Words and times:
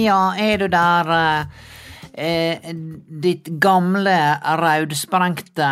Ja, 0.00 0.20
er 0.38 0.62
du 0.62 0.68
der, 0.72 1.12
eh, 2.14 2.72
ditt 3.22 3.50
gamle 3.60 4.16
raudsprengte 4.60 5.68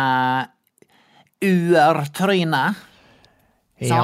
uertryne? 1.41 2.63
Ja? 3.79 4.03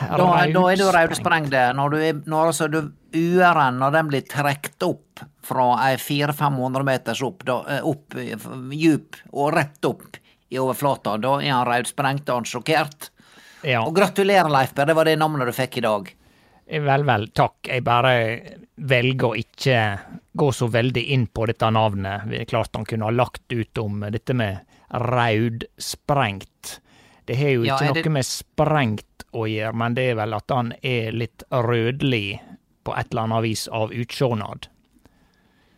Da, 0.00 0.16
da 0.18 0.66
er 0.70 0.78
du 0.78 0.86
raudsprengd 0.94 1.54
når 1.74 1.94
du 1.94 2.28
når 2.30 2.52
altså 2.52 2.68
du 2.70 2.78
uren 3.16 3.80
når 3.80 3.94
den 3.96 4.10
blir 4.12 4.26
trukket 4.28 4.86
opp 4.86 5.24
fra 5.46 5.66
ei 5.86 5.96
400-500 5.98 6.86
meters 6.86 7.22
opp, 7.26 7.44
da, 7.46 7.60
eh, 7.70 7.82
opp 7.86 8.16
eh, 8.18 8.46
djup 8.74 9.18
og 9.32 9.52
rett 9.56 9.88
opp 9.88 10.20
i 10.48 10.60
overflata, 10.62 11.16
da 11.18 11.38
er 11.40 11.52
han 11.52 11.66
raudsprengt 11.66 12.28
og 12.30 12.42
han 12.42 12.46
sjokkert. 12.46 13.10
Ja. 13.66 13.82
Og 13.82 13.96
gratulerer, 13.96 14.50
Leif 14.52 14.76
Per, 14.76 14.86
det 14.86 14.94
var 14.94 15.08
det 15.08 15.16
navnet 15.18 15.48
du 15.48 15.54
fikk 15.56 15.80
i 15.80 15.86
dag. 15.86 16.12
Vel, 16.66 17.04
vel, 17.06 17.28
takk. 17.30 17.68
Jeg 17.70 17.84
bare 17.86 18.14
velger 18.74 19.28
å 19.28 19.36
ikke 19.38 19.80
gå 20.34 20.48
så 20.52 20.66
veldig 20.68 21.04
inn 21.14 21.26
på 21.30 21.46
dette 21.46 21.68
navnet. 21.70 22.26
Det 22.30 22.40
er 22.40 22.48
klart 22.50 22.74
han 22.74 22.84
kunne 22.88 23.06
ha 23.06 23.14
lagt 23.14 23.52
ut 23.52 23.78
om 23.78 24.00
dette 24.10 24.34
med 24.34 24.58
raudsprengt. 24.90 26.80
Det 27.26 27.36
har 27.38 27.50
jo 27.50 27.64
Ja, 27.64 27.76
ikke 27.76 27.94
det- 27.94 28.04
noe 28.06 28.12
med 28.12 28.24
sprengt 28.24 29.24
å 29.32 29.46
gjøre, 29.46 29.74
men 29.74 29.94
det 29.94 30.10
er 30.10 30.14
vel 30.14 30.34
at 30.34 30.50
han 30.50 30.72
er 30.82 31.12
litt 31.12 31.42
rødlig 31.50 32.40
på 32.84 32.96
et 32.98 33.06
eller 33.10 33.22
annet 33.22 33.42
vis 33.42 33.68
av 33.68 33.90
utsjånad. 33.90 34.68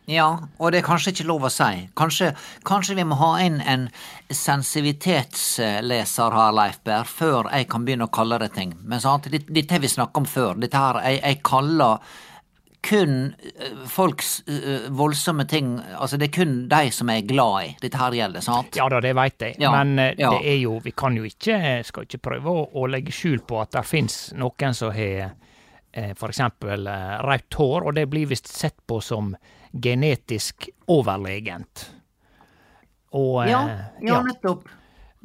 Ja, 0.09 0.29
og 0.57 0.71
det 0.73 0.79
er 0.79 0.87
kanskje 0.87 1.11
ikke 1.13 1.27
lov 1.29 1.43
å 1.45 1.51
si. 1.53 1.83
Kanskje, 1.97 2.31
kanskje 2.65 2.95
vi 2.97 3.03
må 3.05 3.17
ha 3.19 3.35
inn 3.45 3.59
en 3.61 3.83
sensivitetsleser 4.33 6.37
her, 6.37 6.55
Leif 6.57 6.79
Berr, 6.87 7.05
før 7.05 7.51
jeg 7.53 7.67
kan 7.69 7.85
begynne 7.85 8.07
å 8.09 8.13
kalle 8.13 8.39
det 8.41 8.49
ting. 8.55 8.73
Men 8.81 9.03
sant, 9.03 9.29
dette, 9.29 9.69
har 9.69 9.83
vi 9.83 9.91
snakket 9.91 10.23
om 10.23 10.27
før. 10.29 10.57
Dette 10.63 10.81
her, 10.81 11.01
jeg, 11.05 11.21
jeg 11.21 11.41
kaller 11.45 12.01
kun 12.81 13.35
eh, 13.35 13.85
folks 13.91 14.39
uh, 14.47 14.87
voldsomme 14.95 15.43
ting 15.51 15.73
Altså, 15.99 16.15
det 16.15 16.29
er 16.29 16.35
kun 16.37 16.53
de 16.71 16.91
som 16.95 17.09
er 17.11 17.25
glad 17.27 17.65
i 17.65 17.73
dette 17.81 17.99
her 17.99 18.15
gjelder, 18.15 18.45
sant? 18.45 18.77
Ja 18.79 18.85
da, 18.87 19.01
det 19.03 19.11
veit 19.19 19.35
jeg, 19.43 19.57
Ja, 19.59 19.73
men 19.75 19.99
uh, 19.99 20.15
ja. 20.15 20.29
det 20.31 20.47
er 20.47 20.55
jo 20.61 20.77
Vi 20.85 20.93
kan 20.95 21.17
jo 21.19 21.27
ikke, 21.27 21.83
skal 21.83 22.07
ikke 22.07 22.21
prøve 22.29 22.53
å, 22.53 22.63
å 22.79 22.87
legge 22.87 23.11
skjul 23.11 23.43
på 23.43 23.59
at 23.59 23.75
det 23.75 23.83
fins 23.83 24.31
noen 24.31 24.71
som 24.77 24.95
har 24.95 25.27
uh, 25.27 25.35
eh, 25.91 26.15
rødt 27.27 27.59
hår, 27.59 27.83
og 27.83 27.91
det 27.99 28.07
blir 28.07 28.31
visst 28.31 28.47
sett 28.47 28.79
på 28.87 29.03
som 29.03 29.35
genetisk 29.73 30.69
overlegent. 30.87 31.87
Og 33.17 33.43
eh, 33.45 33.51
Ja, 33.51 33.61
ja, 34.01 34.21
nettopp. 34.25 34.67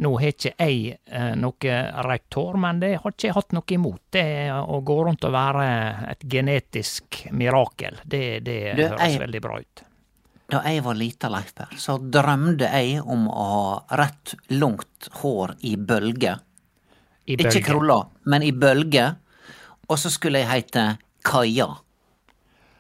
Nå 0.03 0.10
har 0.19 0.32
ikke 0.32 0.50
jeg 0.59 0.97
eh, 1.06 1.34
noe 1.38 1.75
rødt 2.03 2.34
hår, 2.34 2.56
men 2.59 2.81
det 2.83 2.94
har 2.99 3.12
ikke 3.15 3.28
jeg 3.28 3.34
hatt 3.37 3.53
noe 3.54 3.75
imot. 3.77 4.00
Det 4.10 4.25
å 4.59 4.81
gå 4.83 4.97
rundt 5.06 5.22
og 5.28 5.34
være 5.37 5.66
et 6.10 6.25
genetisk 6.33 7.21
mirakel, 7.31 8.00
det, 8.03 8.22
det 8.47 8.56
Du, 8.75 8.83
høres 8.88 9.04
jeg- 9.12 9.21
veldig 9.22 9.43
bra 9.44 9.59
ut. 9.62 9.84
Da 10.50 10.60
jeg 10.66 10.83
var 10.84 10.94
lita, 10.99 11.28
Leif 11.33 11.54
Per, 11.56 11.71
så 11.81 11.94
drømte 11.99 12.66
jeg 12.69 12.99
om 13.00 13.28
å 13.33 13.44
ha 13.53 13.97
rett, 14.03 14.34
langt 14.50 15.09
hår 15.22 15.54
i 15.65 15.77
bølger. 15.77 16.43
I 17.27 17.38
Ikke 17.41 17.62
krulla, 17.65 18.03
men 18.28 18.43
i 18.44 18.50
bølger. 18.53 19.15
Og 19.88 19.97
så 19.99 20.10
skulle 20.12 20.43
jeg 20.43 20.50
hete 20.50 20.99
Kaja. 21.25 21.71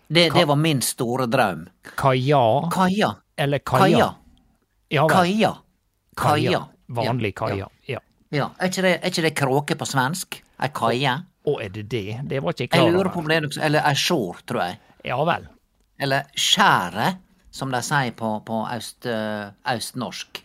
Det, 0.08 0.30
det 0.34 0.44
var 0.46 0.56
min 0.56 0.80
store 0.84 1.26
drøm. 1.26 1.66
Kaja, 1.96 2.42
Kaja. 2.72 3.14
eller 3.36 3.58
Kaja. 3.58 4.14
Kaja. 4.90 5.08
Kaja. 5.08 5.52
Kaja. 6.16 6.60
Vanlig 6.94 7.34
kaja. 7.34 7.68
Ja. 7.88 7.98
Ja. 8.30 8.50
Er 8.60 8.68
ikke 8.70 8.82
det, 8.84 8.92
er 9.00 9.10
ikke 9.10 9.22
det 9.24 9.34
kråke 9.38 9.76
på 9.80 9.86
svensk? 9.88 10.40
Ei 10.62 10.68
kaie? 10.74 11.14
Å, 11.44 11.54
er 11.60 11.72
det 11.74 11.86
det? 11.90 12.20
Det 12.28 12.40
var 12.42 12.52
ikke 12.54 12.66
jeg 12.66 12.70
Jeg 12.70 12.80
klar 12.80 12.92
lurer 12.92 13.10
på 13.10 13.18
om 13.18 13.24
over. 13.24 13.32
det 13.32 13.36
er 13.36 13.46
noe 13.46 13.64
Eller 13.66 13.88
ei 13.88 13.94
skjår, 13.98 14.42
tror 14.46 14.62
jeg. 14.62 14.78
Ja 15.04 15.18
vel. 15.28 15.48
Eller 15.98 16.28
skjære, 16.36 17.08
som 17.54 17.70
de 17.74 17.80
sier 17.84 18.12
på, 18.18 18.30
på 18.46 18.60
øst, 18.76 19.06
østnorsk. 19.74 20.43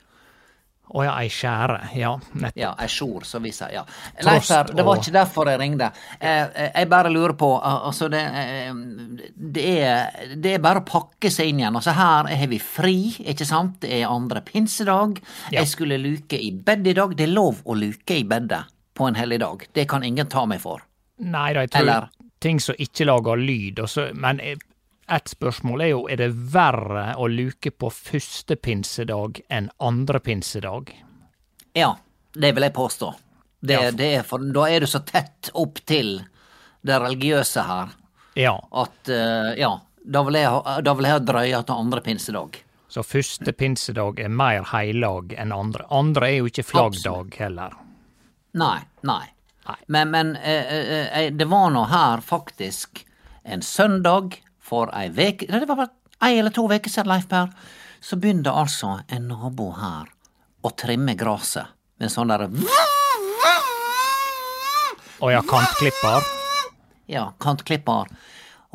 Å 0.90 1.04
ja, 1.06 1.12
ei 1.22 1.30
skjære. 1.30 1.78
Ja, 2.00 2.16
nettopp. 2.34 2.58
Ja, 2.58 2.72
ei 2.82 2.90
sjor, 2.90 3.26
som 3.28 3.44
vi 3.46 3.52
sier. 3.54 3.70
Ja. 3.76 3.84
Leif, 4.26 4.48
det 4.74 4.86
var 4.86 4.98
ikke 4.98 5.14
derfor 5.14 5.52
jeg 5.52 5.62
ringte. 5.62 5.92
Eh, 6.18 6.42
eh, 6.48 6.72
jeg 6.74 6.90
bare 6.90 7.12
lurer 7.14 7.36
på 7.38 7.50
eh, 7.60 7.86
Altså, 7.90 8.08
det, 8.10 8.24
det, 9.36 9.66
er, 9.86 10.34
det 10.42 10.56
er 10.56 10.64
bare 10.64 10.82
å 10.82 10.88
pakke 10.88 11.30
seg 11.34 11.52
inn 11.52 11.62
igjen. 11.62 11.78
Altså, 11.78 11.94
her 11.98 12.32
har 12.42 12.50
vi 12.50 12.60
fri, 12.64 12.98
ikke 13.22 13.46
sant? 13.46 13.78
Det 13.84 13.94
er 14.00 14.10
andre 14.10 14.42
pinsedag. 14.46 15.22
Ja. 15.50 15.60
Jeg 15.60 15.70
skulle 15.76 16.02
luke 16.02 16.40
i 16.42 16.50
bed 16.52 16.90
i 16.90 16.96
dag. 16.98 17.14
Det 17.18 17.28
er 17.28 17.36
lov 17.36 17.62
å 17.70 17.78
luke 17.78 18.18
i 18.18 18.26
bedet 18.28 18.64
på 18.98 19.08
en 19.08 19.20
hellig 19.20 19.40
dag. 19.46 19.68
Det 19.74 19.86
kan 19.90 20.04
ingen 20.04 20.28
ta 20.28 20.48
meg 20.50 20.64
for. 20.66 20.82
Nei 21.20 21.52
da, 21.54 21.68
jeg 21.68 21.76
tror 21.76 21.86
Eller- 21.86 22.10
ting 22.40 22.60
som 22.64 22.76
ikke 22.80 23.06
lager 23.06 23.36
lyd, 23.36 23.80
også, 23.84 24.14
Men 24.16 24.40
ett 25.16 25.28
spørsmål 25.32 25.82
er 25.82 25.90
jo, 25.94 26.02
er 26.10 26.18
det 26.22 26.30
verre 26.54 27.14
å 27.18 27.28
luke 27.32 27.72
på 27.72 27.90
første 27.94 28.56
pinsedag 28.56 29.42
enn 29.50 29.70
andre 29.80 30.20
pinsedag? 30.20 30.92
Ja, 31.78 31.96
det 32.34 32.52
vil 32.56 32.64
jeg 32.68 32.74
påstå. 32.74 33.14
Det, 33.62 33.74
Ja. 33.74 33.92
det 33.92 34.10
er 34.20 34.24
for, 34.24 34.40
da 34.40 34.66
er 34.72 34.80
du 34.80 34.88
så 34.88 35.00
tett 35.06 35.50
opp 35.54 35.82
til 35.86 36.22
det 36.82 36.96
religiøse 37.02 37.64
her 37.68 37.90
Ja, 38.40 38.54
at 38.72 39.10
uh, 39.12 39.52
ja, 39.60 39.74
da 40.06 40.22
vil 40.24 40.38
jeg, 40.40 40.48
ha- 40.48 40.80
da 40.82 40.94
vil 40.96 41.06
jeg 41.10 41.14
ha 41.18 41.20
drøya 41.20 41.64
til 41.68 41.76
andre 41.76 42.02
pinsedag. 42.02 42.62
så 42.90 43.04
første 43.04 43.52
pinsedag 43.54 44.20
er 44.24 44.30
mer 44.30 44.64
heilag 44.72 45.34
enn 45.38 45.52
andre. 45.52 45.84
Andre 45.92 46.30
er 46.32 46.38
jo 46.40 46.48
ikke 46.50 46.64
flaggdag 46.64 47.36
heller. 47.38 47.76
Nei, 48.54 48.80
nei. 49.04 49.26
Nei. 49.68 49.76
Men, 49.88 50.10
men 50.10 50.36
eh, 50.38 50.74
eh, 50.74 51.20
eh, 51.20 51.30
det 51.36 51.46
var 51.52 51.70
nå 51.70 51.84
her 51.92 52.22
faktisk 52.26 53.04
en 53.44 53.62
søndag 53.62 54.40
for 54.70 54.94
ei 54.96 55.10
veke 55.14 55.50
det 55.50 55.66
var 55.68 55.76
bare 55.84 55.92
ei 56.30 56.40
eller 56.40 56.54
to 56.54 56.68
veker 56.70 56.92
siden, 56.92 57.10
Leif 57.10 57.28
Per. 57.32 57.52
Så 58.00 58.16
begynte 58.20 58.52
altså 58.56 59.00
en 59.12 59.28
nabo 59.32 59.72
her 59.76 60.08
å 60.64 60.72
trimme 60.76 61.16
gresset 61.20 61.68
med 62.00 62.12
sånn 62.12 62.32
derre 62.32 62.50
Og 65.20 65.32
ja, 65.34 65.42
kantklipper. 65.44 66.28
Ja, 67.12 67.26
kantklipper. 67.44 68.08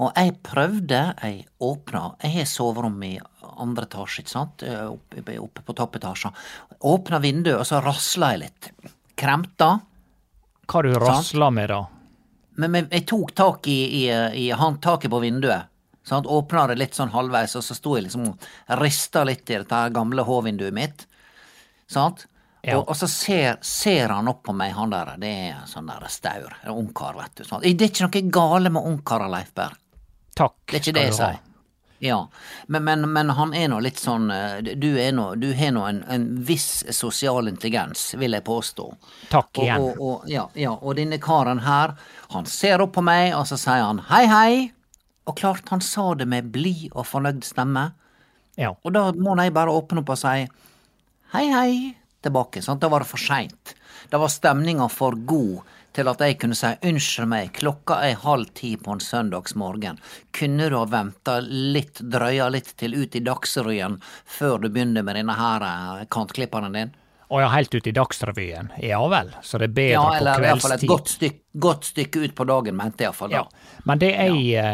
Og 0.02 0.11
jeg 0.19 0.35
prøvde, 0.43 0.99
jeg 1.23 1.46
åpna 1.62 2.17
Jeg 2.23 2.32
har 2.35 2.49
soverom 2.50 2.99
i 3.06 3.14
andre 3.62 3.87
etasje, 3.87 4.25
ikke 4.25 4.32
sant? 4.32 4.64
Eh, 4.67 4.91
Oppe, 4.91 5.38
oppe 5.41 5.62
på 5.64 5.76
toppetasjen. 5.79 6.35
Åpna 6.81 7.20
vinduet, 7.23 7.61
og 7.62 7.67
så 7.69 7.81
rasla 7.81 8.32
jeg 8.35 8.43
litt. 8.43 8.70
Kremta. 9.17 9.70
Hva 10.67 10.82
du 10.82 10.91
rasla 10.99 11.50
med, 11.55 11.70
da? 11.70 11.85
Men, 12.58 12.70
men 12.75 12.88
jeg 12.91 13.06
tok 13.06 13.32
tak 13.38 13.69
i, 13.70 13.79
i, 14.02 14.05
i 14.44 14.50
håndtaket 14.52 15.11
på 15.11 15.23
vinduet. 15.23 15.70
Sant? 16.04 16.28
Åpna 16.28 16.66
det 16.70 16.78
litt 16.80 16.96
sånn 16.96 17.12
halvveis, 17.14 17.56
og 17.56 17.64
så 17.64 17.76
sto 17.76 17.96
jeg 17.96 18.06
liksom 18.06 18.28
og 18.28 18.46
rista 18.80 19.24
litt 19.24 19.48
i 19.50 19.58
dette 19.58 19.80
gamle 19.94 20.24
H-vinduet 20.26 20.76
mitt. 20.76 21.06
Sant? 21.90 22.26
Ja. 22.64 22.78
Og, 22.78 22.88
og 22.88 22.96
så 22.96 23.08
ser, 23.08 23.58
ser 23.64 24.12
han 24.12 24.28
opp 24.28 24.44
på 24.46 24.54
meg, 24.56 24.72
han 24.76 24.92
der. 24.92 25.14
Det 25.20 25.30
er 25.30 25.56
en 25.58 25.68
sånn 25.68 25.88
der 25.88 26.04
staur. 26.12 26.54
En 26.64 26.76
ungkar, 26.84 27.16
vet 27.18 27.40
du. 27.40 27.48
Sant? 27.48 27.64
Det 27.64 27.88
er 27.88 27.92
ikke 27.92 28.08
noe 28.08 28.30
gale 28.32 28.72
med 28.72 28.92
ungkarer, 28.92 29.32
Leif 29.32 29.50
Berr. 29.56 29.76
Takk 30.34 30.56
Det 30.70 30.78
er 30.78 30.82
ikke 30.82 30.96
det 30.96 31.08
jeg 31.10 31.18
sier. 31.18 31.42
Ja, 32.04 32.28
men, 32.66 32.84
men, 32.84 33.04
men 33.12 33.30
han 33.30 33.54
er 33.56 33.68
nå 33.70 33.78
litt 33.80 34.00
sånn 34.02 34.26
eh, 34.34 34.58
Du, 34.60 34.90
er 35.00 35.14
nå, 35.14 35.28
du 35.40 35.46
har 35.56 35.70
nå 35.72 35.84
en, 35.88 36.02
en 36.10 36.24
viss 36.44 36.82
sosial 36.92 37.48
intelligens, 37.48 38.10
vil 38.20 38.36
jeg 38.36 38.44
påstå. 38.44 38.88
Takk 39.30 39.62
igjen. 39.62 39.80
Og, 39.80 39.92
og, 39.94 40.08
og, 40.08 40.26
ja, 40.28 40.44
ja, 40.58 40.74
og 40.74 40.98
denne 40.98 41.20
karen 41.22 41.62
her, 41.64 41.94
han 42.34 42.50
ser 42.50 42.84
opp 42.84 42.96
på 42.98 43.04
meg, 43.06 43.30
og 43.38 43.46
så 43.48 43.56
sier 43.60 43.86
han 43.86 44.02
hei, 44.10 44.24
hei. 44.28 44.56
Og 45.24 45.36
klart, 45.40 45.68
han 45.72 45.80
sa 45.80 46.12
det 46.18 46.28
med 46.28 46.50
blid 46.52 46.90
og 46.92 47.06
fornøyd 47.08 47.44
stemme. 47.46 47.90
Ja. 48.60 48.74
Og 48.84 48.94
da 48.94 49.08
må 49.16 49.34
de 49.38 49.50
bare 49.54 49.72
åpne 49.72 50.02
opp 50.04 50.12
og 50.14 50.20
si 50.20 50.44
hei, 51.34 51.46
hei 51.50 51.70
tilbake. 52.24 52.62
Sant? 52.62 52.82
Da 52.82 52.90
var 52.92 53.04
det 53.04 53.10
for 53.10 53.20
seint. 53.20 53.74
Da 54.10 54.20
var 54.20 54.32
stemninga 54.32 54.88
for 54.92 55.16
god 55.28 55.64
til 55.94 56.10
at 56.10 56.22
jeg 56.24 56.38
kunne 56.42 56.56
si 56.58 56.72
unnskyld 56.88 57.28
meg, 57.30 57.52
klokka 57.54 58.00
er 58.02 58.18
halv 58.24 58.50
ti 58.58 58.72
på 58.80 58.96
en 58.96 59.02
søndagsmorgen. 59.02 60.00
Kunne 60.34 60.66
du 60.70 60.78
ha 60.80 60.88
venta 60.90 61.38
litt, 61.44 62.02
drøya 62.02 62.48
litt 62.50 62.72
til 62.80 62.96
ut 62.98 63.14
i 63.14 63.22
Dagsrevyen 63.22 64.00
før 64.26 64.64
du 64.64 64.68
begynner 64.68 65.06
med 65.06 65.20
denne 65.20 65.36
her 65.38 65.66
eh, 65.68 66.06
kantklipperen 66.10 66.74
din? 66.74 66.94
Og 67.34 67.40
ja, 67.42 67.48
helt 67.50 67.75
ut 67.75 67.86
i 67.90 67.92
Dagsrevyen. 67.94 68.69
Ja 68.78 69.00
vel, 69.10 69.32
så 69.42 69.58
det 69.58 69.72
er 69.72 69.75
bedre 69.75 69.94
Ja, 69.96 70.02
på 70.06 70.19
eller 70.20 70.38
i 70.38 70.46
hvert 70.46 70.62
fall 70.62 70.75
et 70.76 70.84
godt, 70.86 71.08
stykke, 71.10 71.40
godt 71.64 71.88
stykke 71.88 72.20
ut 72.22 72.34
på 72.38 72.46
dagen, 72.46 72.76
mente 72.78 73.02
jeg 73.02 73.10
iallfall. 73.10 73.34
Ja, 73.34 73.42
men 73.90 74.02
det 74.02 74.12
jeg 74.14 74.36
ja. 74.52 74.66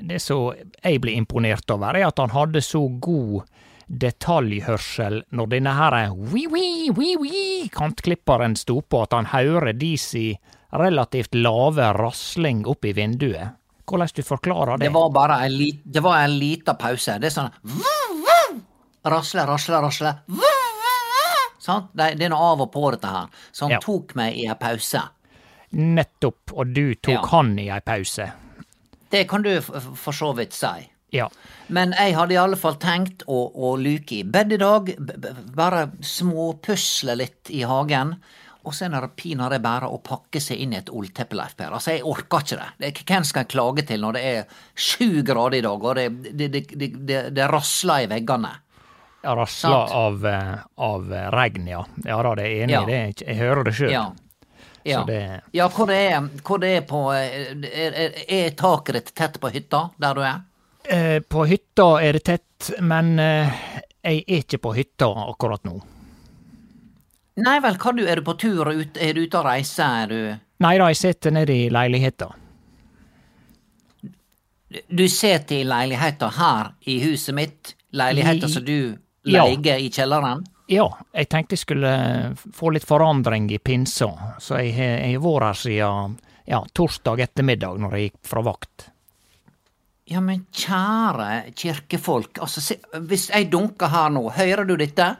Det 0.00 0.22
som 0.24 0.54
jeg 0.56 1.02
blir 1.04 1.18
imponert 1.20 1.68
over, 1.70 1.98
er 1.98 2.06
at 2.08 2.22
han 2.22 2.32
hadde 2.32 2.62
så 2.64 2.80
god 3.04 3.44
detaljhørsel 3.90 5.20
når 5.36 5.50
denne 5.50 5.74
her 5.76 5.96
kantklipperen 7.74 8.56
sto 8.56 8.80
på, 8.80 9.02
at 9.04 9.12
han 9.18 9.28
hører 9.34 9.74
de 9.76 9.92
si 10.00 10.24
relativt 10.72 11.34
lave 11.34 11.92
rasling 11.98 12.64
opp 12.70 12.86
i 12.86 12.94
vinduet. 12.96 13.56
Hvordan 13.90 14.14
du 14.14 14.22
forklarer 14.22 14.78
det? 14.78 14.86
Det 14.86 14.94
var 14.94 15.10
bare 15.10 15.40
en, 15.44 15.52
li, 15.58 15.72
det 15.84 16.00
var 16.00 16.22
en 16.22 16.38
liten 16.38 16.78
pause. 16.78 17.18
Det 17.20 17.28
er 17.28 17.34
sånn 17.34 17.50
Rasle, 19.00 19.46
rasle, 19.48 19.78
rasle. 19.80 20.10
Sant? 21.60 21.90
Det, 21.94 22.14
er 22.24 22.32
noe 22.32 22.52
av 22.54 22.62
og 22.64 22.70
på 22.72 22.90
dette 22.94 23.08
her. 23.12 23.26
Så 23.52 23.66
han 23.68 23.76
Ja. 23.76 23.80
tok 23.84 24.14
meg 24.16 24.38
i 24.40 24.46
en 24.48 24.56
pause. 24.60 25.02
Nettopp, 25.70 26.52
og 26.56 26.72
du 26.74 26.94
tok 26.94 27.14
Ja. 27.14 27.26
han 27.30 27.58
i 27.58 27.68
ei 27.70 27.80
pause. 27.80 28.32
Det 29.10 29.28
kan 29.28 29.42
du 29.42 29.60
for 29.60 30.12
så 30.12 30.32
vidt 30.36 30.52
si. 30.56 30.90
Ja. 31.12 31.28
Men 31.68 31.92
jeg 31.98 32.14
hadde 32.14 32.32
i 32.34 32.38
alle 32.38 32.56
fall 32.56 32.76
tenkt 32.78 33.24
å, 33.26 33.50
å 33.54 33.76
luke 33.78 34.12
i 34.20 34.22
bed 34.22 34.52
i 34.52 34.56
dag, 34.56 34.92
bare 35.54 35.90
småpusle 36.00 37.16
litt 37.18 37.50
i 37.50 37.62
hagen. 37.66 38.16
Og 38.64 38.74
så 38.76 38.86
er 38.86 39.00
det 39.00 39.16
pinadø 39.16 39.58
bare 39.62 39.88
å 39.88 39.98
pakke 40.04 40.40
seg 40.42 40.60
inn 40.60 40.74
i 40.74 40.76
et 40.76 40.90
ullteppe, 40.92 41.34
Leif 41.38 41.54
Per. 41.56 41.70
Altså, 41.72 41.94
jeg 41.96 42.04
orker 42.04 42.42
ikke 42.44 42.58
det. 42.60 42.68
det. 42.78 43.04
Hvem 43.08 43.24
skal 43.24 43.44
jeg 43.44 43.52
klage 43.54 43.86
til 43.88 44.02
når 44.04 44.18
det 44.18 44.24
er 44.24 44.44
sju 44.76 45.22
grader 45.24 45.58
i 45.58 45.64
dag, 45.64 45.84
og 45.84 45.94
det, 45.96 46.08
det, 46.36 46.50
det, 46.52 46.64
det, 46.76 46.90
det, 47.08 47.20
det 47.34 47.46
rasler 47.50 48.04
i 48.04 48.10
veggene? 48.12 48.52
Rasla 49.22 49.76
av, 49.92 50.26
eh, 50.26 50.54
av 50.76 51.12
eh, 51.12 51.30
regn, 51.30 51.66
ja. 51.68 51.84
Ja 52.04 52.22
da, 52.24 52.34
det 52.34 52.44
er 52.46 52.62
enig 52.64 52.72
Ja. 52.72 52.84
det. 52.86 53.00
Jeg 53.26 53.36
hører 53.36 53.64
det 53.64 53.74
sjøl. 53.76 53.90
Ja. 53.92 54.06
Ja. 54.84 55.02
Det- 55.04 55.40
ja, 55.52 55.68
hvor 55.68 55.86
det 55.86 55.96
er, 56.12 56.20
hvor 56.42 56.58
det 56.58 56.70
er 56.76 56.80
på 56.88 57.02
eh, 57.12 57.52
Er, 57.68 58.14
er, 58.28 58.50
taket 58.56 58.94
ditt 58.96 59.14
tett 59.14 59.36
på 59.40 59.50
hytta, 59.52 59.90
der 60.00 60.14
du 60.14 60.20
er? 60.24 60.40
Eh, 60.88 61.20
På 61.20 61.44
hytta 61.46 62.00
er 62.02 62.12
det 62.16 62.24
tett, 62.24 62.70
men 62.80 63.18
eh, 63.20 63.52
jeg 64.02 64.24
er 64.26 64.38
ikke 64.40 64.58
på 64.58 64.72
hytta 64.74 65.10
akkurat 65.28 65.64
nå. 65.68 65.74
Nei 67.36 67.58
vel, 67.60 67.76
hva 67.76 67.92
du, 67.96 68.06
er 68.08 68.16
du 68.16 68.22
på 68.22 68.34
tur, 68.40 68.68
ut, 68.72 68.96
er 68.96 69.12
du 69.14 69.20
ute 69.26 69.38
og 69.38 69.44
reiser, 69.44 70.02
er 70.02 70.06
du 70.08 70.38
Nei 70.60 70.78
da, 70.78 70.88
jeg 70.88 70.96
sitter 70.96 71.30
nede 71.32 71.52
i 71.56 71.68
leiligheta. 71.72 72.30
Du 74.88 75.08
sitter 75.08 75.56
i 75.60 75.64
leiligheta 75.64 76.28
her 76.36 76.72
i 76.86 76.98
huset 77.04 77.34
mitt, 77.34 77.74
leiligheta 77.92 78.46
I- 78.46 78.50
som 78.52 78.64
du 78.64 78.96
Ja. 79.28 79.44
i 79.48 79.90
kjelleren? 79.90 80.44
Ja, 80.70 80.86
jeg 81.12 81.28
tenkte 81.28 81.56
jeg 81.56 81.64
skulle 81.64 81.92
få 82.54 82.70
litt 82.70 82.86
forandring 82.86 83.48
i 83.50 83.58
pinsa, 83.58 84.36
så 84.38 84.60
jeg 84.62 84.76
har 84.78 85.22
vært 85.24 85.46
her 85.48 85.58
siden 85.58 86.14
ja, 86.46 86.60
torsdag 86.72 87.24
ettermiddag 87.26 87.80
når 87.82 87.96
jeg 87.96 88.10
gikk 88.10 88.20
fra 88.30 88.42
vakt. 88.46 88.86
Ja, 90.10 90.22
men 90.22 90.46
kjære 90.50 91.52
kirkefolk, 91.54 92.40
altså, 92.42 92.62
se, 92.64 92.78
hvis 93.06 93.28
jeg 93.30 93.50
dunker 93.52 93.90
her 93.92 94.08
nå, 94.14 94.24
hører 94.34 94.66
du 94.66 94.74
dette? 94.78 95.10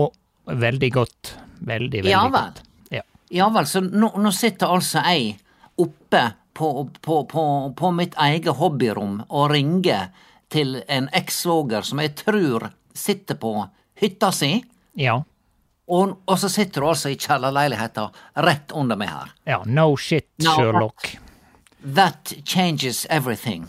Og 0.00 0.14
veldig 0.48 0.90
godt. 0.92 1.34
Veldig, 1.64 2.04
veldig 2.04 2.12
Ja 2.12 2.22
godt. 2.28 2.62
Ja. 2.92 3.02
Ja 3.32 3.48
vel, 3.52 3.66
så 3.68 3.82
nå, 3.84 4.12
nå 4.20 4.32
sitter 4.36 4.72
altså 4.72 5.02
jeg 5.08 5.34
oppe 5.80 6.22
på, 6.54 6.70
på, 7.00 7.18
på, 7.28 7.44
på 7.76 7.90
mitt 7.96 8.16
eget 8.20 8.52
hobbyrom 8.60 9.18
og 9.28 9.50
ringer 9.52 10.12
til 10.54 10.76
en 10.88 11.08
ekssvoger 11.12 11.82
som 11.86 12.02
jeg 12.02 12.14
tror 12.22 12.68
sitter 12.94 13.38
på 13.42 13.56
hytta 13.98 14.30
si, 14.34 14.52
ja. 14.94 15.16
og, 15.86 16.16
og 16.24 16.38
så 16.38 16.50
sitter 16.52 16.82
du 16.84 16.90
altså 16.92 17.10
i 17.10 17.18
kjellerleiligheta 17.18 18.08
rett 18.46 18.74
under 18.74 18.98
meg 18.98 19.10
her. 19.10 19.32
Ja, 19.50 19.62
no 19.66 19.94
shit, 19.98 20.30
No, 20.38 20.54
Sherlock. 20.54 21.16
That 21.82 22.32
changes 22.44 23.06
everything. 23.10 23.66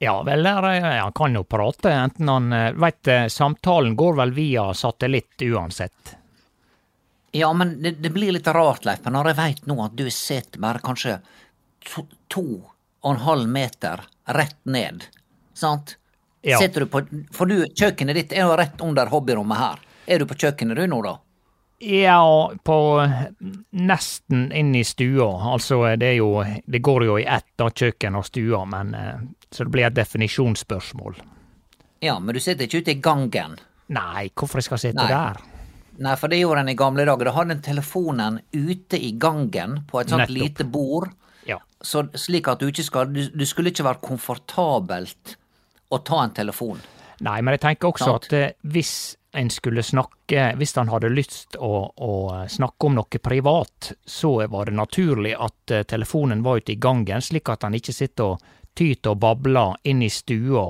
Ja 0.00 0.22
vel, 0.24 0.46
han 0.46 1.12
kan 1.12 1.34
jo 1.36 1.42
prate, 1.44 1.90
enten 1.92 2.28
han 2.28 2.52
eh, 2.56 2.70
Veit, 2.72 3.08
eh, 3.08 3.26
samtalen 3.28 3.96
går 3.96 4.14
vel 4.16 4.30
via 4.32 4.70
satellitt 4.74 5.42
uansett. 5.44 6.14
Ja, 7.36 7.52
men 7.52 7.74
det, 7.82 7.98
det 8.00 8.10
blir 8.10 8.32
litt 8.32 8.48
rart, 8.48 8.86
Leif, 8.88 9.04
men 9.04 9.14
når 9.14 9.30
jeg 9.30 9.38
veit 9.40 9.66
nå 9.68 9.76
at 9.84 9.96
du 9.98 10.06
sitter 10.10 10.62
bare 10.62 10.80
kanskje 10.84 11.18
to, 11.84 12.06
to 12.32 12.46
og 13.00 13.10
en 13.12 13.20
halv 13.26 13.52
meter 13.52 14.02
rett 14.32 14.58
ned, 14.64 15.04
sant? 15.60 15.96
Ja. 16.42 16.56
Sitter 16.58 16.86
du 16.86 16.86
på 16.88 17.02
For 17.36 17.46
du, 17.50 17.66
kjøkkenet 17.76 18.16
ditt 18.16 18.30
er 18.32 18.46
jo 18.48 18.54
rett 18.56 18.80
under 18.80 19.10
hobbyrommet 19.12 19.58
her. 19.60 19.82
Er 20.08 20.22
du 20.22 20.26
på 20.30 20.38
kjøkkenet 20.40 20.78
du 20.80 20.86
nå, 20.88 21.02
da? 21.04 21.18
Ja, 21.80 22.20
på 22.64 22.76
nesten 23.72 24.50
inn 24.52 24.74
i 24.76 24.82
stua. 24.84 25.28
Altså, 25.52 25.82
det 26.00 26.08
er 26.14 26.18
jo 26.18 26.30
Det 26.66 26.80
går 26.84 27.04
jo 27.06 27.18
i 27.20 27.24
ett, 27.24 27.46
da, 27.60 27.70
kjøkken 27.70 28.16
og 28.18 28.26
stua, 28.28 28.64
men 28.68 28.94
eh, 28.94 29.20
Så 29.50 29.64
det 29.64 29.72
blir 29.74 29.86
et 29.88 29.96
definisjonsspørsmål. 29.96 31.16
Ja, 32.00 32.18
men 32.18 32.34
du 32.34 32.40
sitter 32.40 32.64
ikke 32.64 32.80
ute 32.80 32.92
i 32.94 33.00
gangen. 33.02 33.56
Nei, 33.92 34.30
hvorfor 34.34 34.60
jeg 34.60 34.68
skal 34.68 34.78
sitte 34.80 35.02
Nei. 35.02 35.08
der? 35.10 35.40
Nei, 36.00 36.14
for 36.16 36.32
det 36.32 36.38
gjorde 36.40 36.62
en 36.64 36.70
i 36.72 36.76
gamle 36.78 37.04
dager. 37.04 37.28
Da 37.28 37.32
hadde 37.36 37.56
en 37.58 37.64
telefonen 37.64 38.38
ute 38.54 38.96
i 38.96 39.10
gangen 39.20 39.82
på 39.90 40.00
et 40.00 40.08
sånt 40.08 40.22
Nettopp. 40.28 40.38
lite 40.38 40.64
bord, 40.64 41.10
Ja. 41.48 41.58
så, 41.82 42.06
slik 42.14 42.48
at 42.48 42.60
du 42.60 42.68
ikke 42.70 42.84
skal 42.86 43.10
du, 43.12 43.26
du 43.28 43.44
skulle 43.44 43.68
ikke 43.72 43.84
være 43.84 44.00
komfortabelt 44.00 45.36
å 45.90 45.98
ta 46.06 46.24
en 46.24 46.34
telefon. 46.34 46.80
Nei, 47.20 47.40
men 47.44 47.56
jeg 47.56 47.60
tenker 47.64 47.90
også 47.90 48.06
Sant. 48.06 48.28
at 48.30 48.36
eh, 48.36 48.52
hvis 48.72 49.16
en 49.32 49.46
skulle 49.50 49.82
snakke 49.86 50.56
Hvis 50.58 50.72
han 50.74 50.88
hadde 50.90 51.06
lyst 51.12 51.54
å, 51.54 51.90
å 51.94 52.14
snakke 52.50 52.88
om 52.88 52.96
noe 52.98 53.20
privat, 53.22 53.92
så 54.02 54.32
var 54.50 54.66
det 54.66 54.74
naturlig 54.74 55.36
at 55.38 55.70
eh, 55.70 55.84
telefonen 55.86 56.42
var 56.42 56.58
ute 56.58 56.72
i 56.74 56.80
gangen, 56.82 57.22
slik 57.22 57.48
at 57.52 57.62
han 57.62 57.76
ikke 57.78 57.94
sitter 57.94 58.32
og 58.32 58.48
tyter 58.74 59.12
og 59.12 59.20
babler 59.22 59.76
inn 59.90 60.02
i 60.02 60.10
stua, 60.10 60.64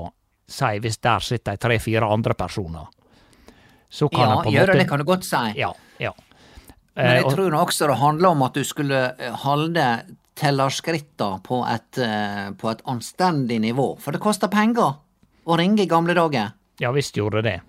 si 0.45 0.71
hvis 0.83 0.99
der 1.01 1.25
sitter 1.25 1.57
tre-fire 1.57 2.05
andre 2.05 2.35
personer. 2.37 2.85
Så 3.89 4.09
kan 4.09 4.19
Ja, 4.21 4.27
han 4.27 4.43
på 4.43 4.51
en 4.51 4.59
måte 4.59 4.77
det 4.77 4.87
kan 4.89 5.01
du 5.01 5.05
godt 5.09 5.25
si. 5.25 5.43
Ja. 5.57 5.73
ja. 5.97 6.13
Men 6.95 7.05
Eh, 7.05 7.21
jeg 7.21 7.31
tror 7.31 7.55
også 7.55 7.87
det 7.87 7.97
handler 8.01 8.29
om 8.35 8.41
at 8.45 8.53
du 8.53 8.63
skulle 8.67 8.99
holde 9.45 9.85
tellerskrittene 10.35 11.39
på 11.45 11.61
et, 11.69 11.99
på 12.57 12.69
et 12.71 12.81
anstendig 12.89 13.61
nivå. 13.61 13.95
For 14.01 14.11
det 14.11 14.21
koster 14.21 14.51
penger 14.51 14.97
å 15.45 15.57
ringe 15.57 15.83
i 15.83 15.89
gamle 15.89 16.13
dager. 16.17 16.51
Ja 16.81 16.91
visst 16.91 17.17
gjorde 17.17 17.41
det. 17.45 17.59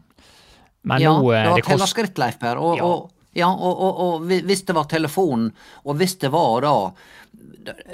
Men 0.83 1.03
ja, 1.03 1.13
nå 1.19 1.33
eh, 1.33 1.43
det 1.45 1.51
var 1.51 1.67
tellerskritt, 1.67 2.19
Leif 2.19 2.39
Per. 2.43 2.57
Og, 2.59 2.77
Ja. 2.79 2.85
og 2.85 3.11
Ja, 3.35 3.49
og, 3.49 3.79
og, 3.81 4.01
og 4.05 4.25
hvis 4.29 4.65
det 4.69 4.75
var 4.77 4.85
telefonen, 4.85 5.53
og 5.89 5.97
hvis 5.97 6.19
det 6.21 6.29
var 6.35 6.61
da 6.61 6.93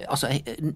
Altså, 0.08 0.30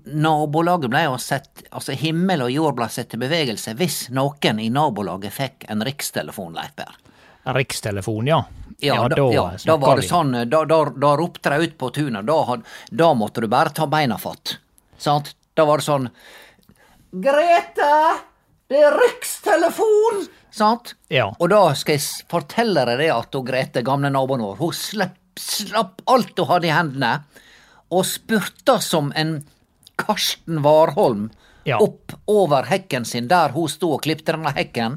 nabolaget 0.04 0.90
ble 0.92 1.00
jo 1.06 1.16
sett 1.18 1.64
Altså, 1.72 1.96
himmel 1.98 2.42
og 2.44 2.50
jord 2.52 2.76
ble 2.76 2.86
sett 2.92 3.14
i 3.16 3.18
bevegelse 3.18 3.72
hvis 3.74 4.10
noen 4.14 4.60
i 4.60 4.68
nabolaget 4.70 5.32
fikk 5.32 5.64
en 5.72 5.82
rikstelefon, 5.82 6.52
Leif 6.54 6.76
Per. 6.76 6.92
Rikstelefon, 7.56 8.26
ja. 8.30 8.42
Ja, 8.82 9.08
da, 9.08 9.32
ja, 9.32 9.44
da 9.66 9.76
var 9.78 9.96
det 9.96 10.02
vi. 10.04 10.08
sånn, 10.08 10.32
da, 10.50 10.64
da, 10.66 10.78
da 10.90 11.14
ropte 11.16 11.50
de 11.50 11.66
ut 11.66 11.76
på 11.78 11.90
tunet, 11.94 12.26
da, 12.26 12.56
da 12.90 13.12
måtte 13.14 13.40
du 13.40 13.48
bare 13.50 13.70
ta 13.74 13.86
beina 13.86 14.18
fatt. 14.18 14.56
Sant? 14.98 15.34
Da 15.54 15.64
var 15.64 15.78
det 15.82 15.86
sånn 15.86 16.08
Grete! 17.12 17.90
Det 18.72 18.80
er 18.80 18.94
rikstelefon! 18.96 20.22
Sant? 20.52 20.94
Ja. 21.12 21.30
Og 21.40 21.48
da 21.52 21.60
skal 21.76 21.98
jeg 21.98 22.26
fortelle 22.30 22.84
deg 22.88 23.00
det 23.02 23.10
at 23.12 23.36
hun 23.36 23.44
Grete, 23.48 23.82
gamle 23.84 24.08
naboen 24.12 24.42
vår, 24.44 24.56
hun 24.60 24.72
slapp, 24.76 25.16
slapp 25.40 26.00
alt 26.12 26.36
hun 26.40 26.48
hadde 26.50 26.68
i 26.68 26.72
hendene, 26.74 27.12
og 27.92 28.04
spurta 28.08 28.78
som 28.80 29.10
en 29.16 29.38
Karsten 30.00 30.62
Warholm 30.64 31.30
Ja. 31.68 31.76
opp 31.78 32.12
over 32.26 32.64
hekken 32.66 33.04
sin 33.06 33.28
der 33.30 33.52
hun 33.54 33.68
sto 33.70 33.92
og 33.94 34.02
klipte 34.02 34.32
denne 34.34 34.50
hekken, 34.56 34.96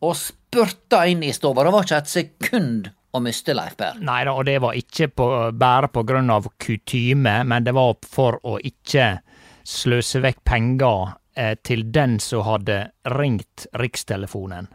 og 0.00 0.14
spurta 0.16 1.02
inn 1.10 1.22
i 1.26 1.32
stova. 1.36 1.66
Det 1.66 1.72
var 1.74 1.84
ikke 1.84 1.98
et 1.98 2.12
sekund 2.14 2.88
å 3.12 3.20
miste, 3.20 3.52
Leif 3.58 3.74
Berr. 3.76 3.98
Nei 4.00 4.22
da, 4.24 4.32
og 4.32 4.46
det 4.48 4.54
var 4.62 4.78
ikke 4.78 5.10
på, 5.12 5.26
bare 5.60 5.90
på 5.92 6.04
grunn 6.08 6.30
av 6.32 6.46
kutyme, 6.62 7.40
men 7.44 7.66
det 7.66 7.74
var 7.76 7.98
for 8.06 8.38
å 8.46 8.56
ikke 8.64 9.18
sløse 9.66 10.22
vekk 10.24 10.40
penger 10.48 11.12
eh, 11.40 11.54
til 11.62 11.86
den 11.92 12.18
som 12.20 12.44
hadde 12.44 12.90
ringt 13.04 13.66
rikstelefonen. 13.72 14.68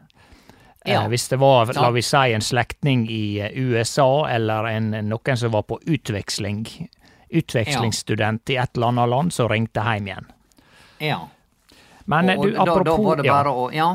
Ja. 0.85 1.03
Eh, 1.03 1.07
hvis 1.07 1.27
det 1.29 1.37
var, 1.37 1.73
la 1.73 1.91
vi 1.91 2.01
si, 2.01 2.31
en 2.33 2.41
slektning 2.41 3.09
i 3.09 3.39
eh, 3.39 3.51
USA, 3.53 4.27
eller 4.29 4.69
en, 4.69 4.89
noen 5.09 5.37
som 5.37 5.53
var 5.53 5.65
på 5.69 5.79
utveksling, 5.85 6.65
utvekslingsstudent 7.29 8.49
i 8.49 8.57
et 8.61 8.77
eller 8.77 8.93
annet 8.93 9.09
land, 9.09 9.33
som 9.33 9.49
ringte 9.49 9.85
hjem 9.85 10.09
igjen. 10.11 10.31
Ja. 11.05 11.19
Men 12.05 12.29
og, 12.37 12.45
du, 12.45 12.57
apropos 12.57 12.85
da 12.85 12.97
var 13.01 13.21
det 13.21 13.29
bare 13.29 13.53
å 13.53 13.69
Ja. 13.73 13.93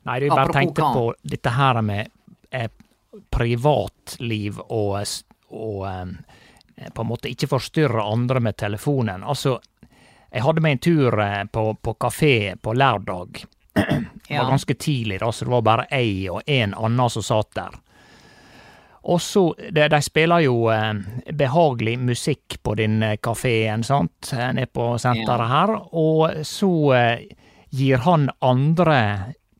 Nei, 0.00 0.14
du 0.20 0.30
bare 0.30 0.46
Apropos 0.46 0.56
tenkte 0.56 0.92
på 0.94 1.14
dette 1.34 1.50
her 1.52 1.82
med 1.84 2.08
eh, 2.50 2.70
privatliv 3.30 4.62
og, 4.62 4.96
og 5.52 5.82
på 6.94 7.02
en 7.02 7.08
måte 7.08 7.28
ikke 7.28 7.50
forstyrre 7.50 8.06
andre 8.08 8.40
med 8.40 8.56
telefonen. 8.56 9.22
Altså, 9.22 9.58
jeg 10.30 10.42
hadde 10.44 10.62
meg 10.62 10.76
en 10.76 10.82
tur 10.84 11.20
eh, 11.20 11.44
på, 11.52 11.74
på 11.82 11.94
kafé 11.94 12.56
på 12.62 12.74
lørdag. 12.74 13.44
Det 14.30 14.38
var 14.38 14.50
ganske 14.50 14.74
tidlig, 14.74 15.18
da, 15.20 15.32
så 15.32 15.44
det 15.44 15.50
var 15.50 15.62
bare 15.66 15.84
jeg 15.90 16.30
og 16.30 16.42
en 16.46 16.74
annen 16.78 17.10
som 17.10 17.24
satt 17.26 17.48
der. 17.58 17.72
Og 19.10 19.18
så, 19.22 19.42
De, 19.58 19.88
de 19.90 19.98
spiller 20.06 20.44
jo 20.44 20.68
eh, 20.70 20.92
behagelig 21.34 21.96
musikk 21.98 22.60
på 22.62 22.76
den 22.78 23.02
eh, 23.02 23.16
kafeen, 23.18 23.82
sant, 23.82 24.30
nede 24.54 24.70
på 24.70 24.92
senteret 25.02 25.50
her, 25.50 25.74
og 25.90 26.46
så 26.46 26.70
gir 27.74 28.06
han 28.06 28.30
andre 28.38 29.00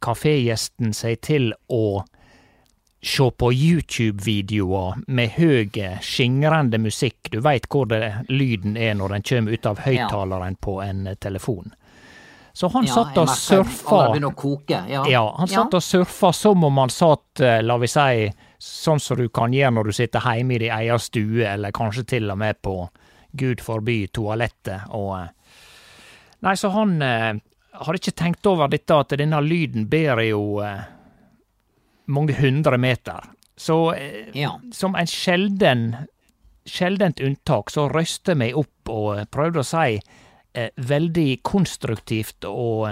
kafégjesten 0.01 0.95
seg 0.95 1.19
til 1.27 1.51
å 1.67 2.05
se 3.03 3.31
på 3.31 3.53
YouTube-videoer 3.53 4.95
med 5.07 5.31
høy, 5.37 5.71
skingrende 6.05 6.79
musikk. 6.79 7.31
Du 7.33 7.41
veit 7.41 7.69
hvor 7.73 7.89
det, 7.89 8.27
lyden 8.29 8.77
er 8.77 8.95
når 8.95 9.17
den 9.17 9.29
kommer 9.31 9.57
ut 9.57 9.67
av 9.67 9.81
høyttaleren 9.87 10.57
på 10.61 10.81
en 10.85 11.07
eh, 11.07 11.17
telefon. 11.17 11.73
Så 12.53 12.69
han 12.69 12.85
ja, 12.85 12.95
satt 12.95 13.19
og 13.19 13.31
surfa. 13.31 14.03
Ja. 14.69 15.05
ja, 15.09 15.23
han 15.39 15.49
satt 15.49 15.75
og 15.75 15.83
surfa 15.83 16.33
som 16.37 16.65
om 16.67 16.79
han 16.83 16.93
satt, 16.93 17.41
eh, 17.41 17.61
la 17.63 17.79
vi 17.81 17.89
si, 17.89 18.31
sånn 18.61 19.01
som 19.01 19.17
du 19.17 19.29
kan 19.33 19.55
gjøre 19.55 19.77
når 19.79 19.89
du 19.89 19.97
sitter 19.97 20.27
hjemme 20.27 20.59
i 20.59 20.63
din 20.67 20.75
egen 20.77 21.01
stue, 21.01 21.47
eller 21.49 21.73
kanskje 21.73 22.05
til 22.17 22.31
og 22.31 22.41
med 22.43 22.61
på, 22.61 22.75
gud 23.33 23.63
forby, 23.65 24.03
toalettet, 24.13 24.91
og 24.97 25.15
eh, 25.23 25.29
Nei, 26.41 26.55
så 26.57 26.71
han 26.73 26.95
eh, 27.05 27.35
hadde 27.85 27.99
ikke 28.01 28.17
tenkt 28.17 28.47
over 28.49 28.71
dette, 28.73 28.97
at 28.97 29.13
denne 29.21 29.43
lyden 29.45 29.85
ber 29.93 30.23
jo 30.25 30.63
eh, 30.65 30.87
mange 32.13 32.35
hundre 32.39 32.79
meter. 32.81 33.31
Så 33.61 33.93
eh, 33.95 34.31
Ja. 34.35 34.55
som 34.73 34.95
en 34.97 35.07
sjelden 35.11 35.95
sjeldent 36.71 37.21
unntak, 37.25 37.71
så 37.73 37.89
røste 37.91 38.35
meg 38.39 38.57
opp 38.59 38.91
og 38.93 39.23
prøvde 39.33 39.63
å 39.63 39.67
si 39.67 39.97
eh, 40.55 40.69
veldig 40.77 41.41
konstruktivt 41.47 42.47
og 42.49 42.91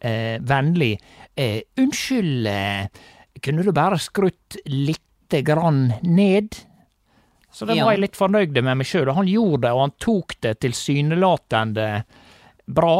eh, 0.00 0.38
vennlig 0.40 0.94
eh, 1.36 1.60
Unnskyld, 1.80 2.46
eh, 2.50 2.88
kunne 3.44 3.62
du 3.66 3.72
bare 3.76 3.98
skrutt 4.00 4.56
lite 4.66 5.42
grann 5.46 5.92
ned? 6.02 6.56
Så 7.52 7.68
det 7.68 7.78
var 7.80 7.94
jeg 7.94 8.02
litt 8.04 8.18
fornøyd 8.18 8.56
med 8.62 8.80
meg 8.82 8.88
sjøl, 8.88 9.12
han 9.16 9.28
gjorde 9.30 9.62
det, 9.68 9.72
og 9.76 9.84
han 9.86 9.94
tok 10.02 10.34
det 10.44 10.56
tilsynelatende 10.64 11.86
bra. 12.66 12.96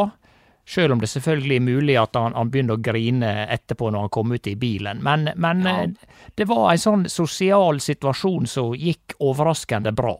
Sjøl 0.66 0.92
om 0.96 0.98
det 1.00 1.06
selvfølgelig 1.12 1.56
er 1.60 1.62
mulig 1.62 1.94
at 2.00 2.16
han, 2.18 2.34
han 2.34 2.48
begynner 2.50 2.74
å 2.74 2.82
grine 2.82 3.28
etterpå 3.54 3.92
når 3.94 4.00
han 4.08 4.14
kom 4.16 4.32
ut 4.34 4.48
i 4.50 4.56
bilen. 4.58 4.98
Men, 5.06 5.28
men 5.36 5.60
Ja. 5.62 5.76
eh, 5.84 6.16
det 6.34 6.48
var 6.50 6.72
en 6.72 6.78
sånn 6.82 7.04
sosial 7.08 7.78
situasjon 7.80 8.48
som 8.50 8.72
gikk 8.74 9.14
overraskende 9.22 9.92
bra. 9.94 10.16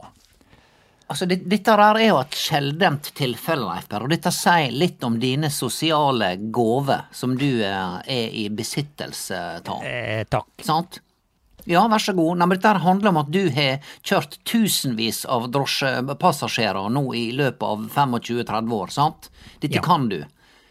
Altså, 1.08 1.26
det, 1.30 1.40
dette 1.46 1.70
her 1.70 1.98
er 2.00 2.08
jo 2.08 2.18
et 2.18 2.34
sjeldent 2.34 3.10
tilfelle, 3.14 3.62
Leif 3.66 3.90
og 3.94 4.08
dette 4.10 4.30
sier 4.34 4.72
litt 4.74 5.02
om 5.06 5.18
dine 5.22 5.50
sosiale 5.54 6.32
gaver 6.50 7.04
som 7.14 7.36
du 7.38 7.62
eh, 7.62 7.98
er 8.06 8.30
i 8.34 8.48
besittelse 8.50 9.42
av. 9.66 9.84
Eh, 9.86 10.24
takk. 10.30 10.48
Sant? 10.66 11.00
Ja, 11.66 11.82
vær 11.90 11.98
så 11.98 12.12
god. 12.14 12.38
Nei, 12.38 12.46
men 12.46 12.58
dette 12.58 12.72
handler 12.82 13.10
om 13.10 13.16
at 13.24 13.30
du 13.34 13.48
har 13.50 13.78
kjørt 14.06 14.38
tusenvis 14.46 15.24
av 15.26 15.48
drosjepassasjerer 15.50 16.90
nå 16.94 17.02
i 17.18 17.24
løpet 17.34 17.62
av 17.66 17.88
25-30 17.90 18.72
år, 18.76 18.92
sant? 18.94 19.30
Dette 19.60 19.74
Ja. 19.78 19.82
kan 19.82 20.08
du. 20.08 20.24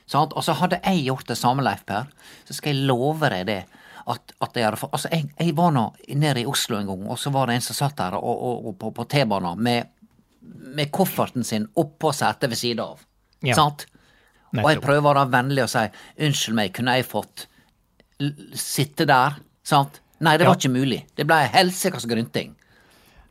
Sant? 0.07 0.33
Og 0.37 0.43
så 0.45 0.53
hadde 0.59 0.79
jeg 0.85 1.05
gjort 1.07 1.27
det 1.31 1.37
samme, 1.39 1.63
Leif 1.65 1.81
Per, 1.85 2.05
så 2.45 2.53
skal 2.53 2.75
jeg 2.75 2.85
love 2.89 3.29
deg 3.33 3.47
det. 3.49 3.63
At, 4.05 4.35
at 4.45 4.53
jeg 4.59 4.67
hadde 4.67 4.87
Altså, 4.93 5.09
jeg, 5.11 5.31
jeg 5.39 5.55
var 5.57 5.71
nå 5.73 5.87
nede 6.13 6.43
i 6.43 6.45
Oslo 6.45 6.77
en 6.77 6.85
gang, 6.91 7.07
og 7.09 7.17
så 7.17 7.31
var 7.33 7.47
det 7.49 7.55
en 7.57 7.61
som 7.65 7.73
satt 7.79 7.95
der 7.97 8.13
og, 8.19 8.23
og, 8.49 8.67
og 8.69 8.75
på, 8.83 8.91
på 8.99 9.05
T-banen 9.09 9.57
med, 9.65 9.87
med 10.77 10.91
kofferten 10.93 11.43
sin 11.43 11.65
oppå 11.81 12.11
setet 12.13 12.51
ved 12.53 12.59
siden 12.61 12.83
av. 12.85 13.01
Ja. 13.41 13.55
Sant? 13.57 13.87
Og 14.55 14.69
jeg 14.69 14.79
prøver 14.83 15.09
å 15.09 15.23
være 15.25 15.31
vennlig 15.33 15.65
og 15.65 15.71
si 15.73 15.81
unnskyld 16.21 16.55
meg, 16.55 16.69
kunne 16.77 16.93
jeg 16.99 17.07
fått 17.09 17.47
sitte 18.55 19.07
der? 19.09 19.39
Sant? 19.65 19.99
Nei, 20.23 20.37
det 20.37 20.45
var 20.47 20.53
Ja. 20.55 20.59
ikke 20.61 20.71
mulig. 20.77 21.01
Det 21.17 21.25
ble 21.27 21.41
helsikas 21.51 22.05
grynting. 22.07 22.53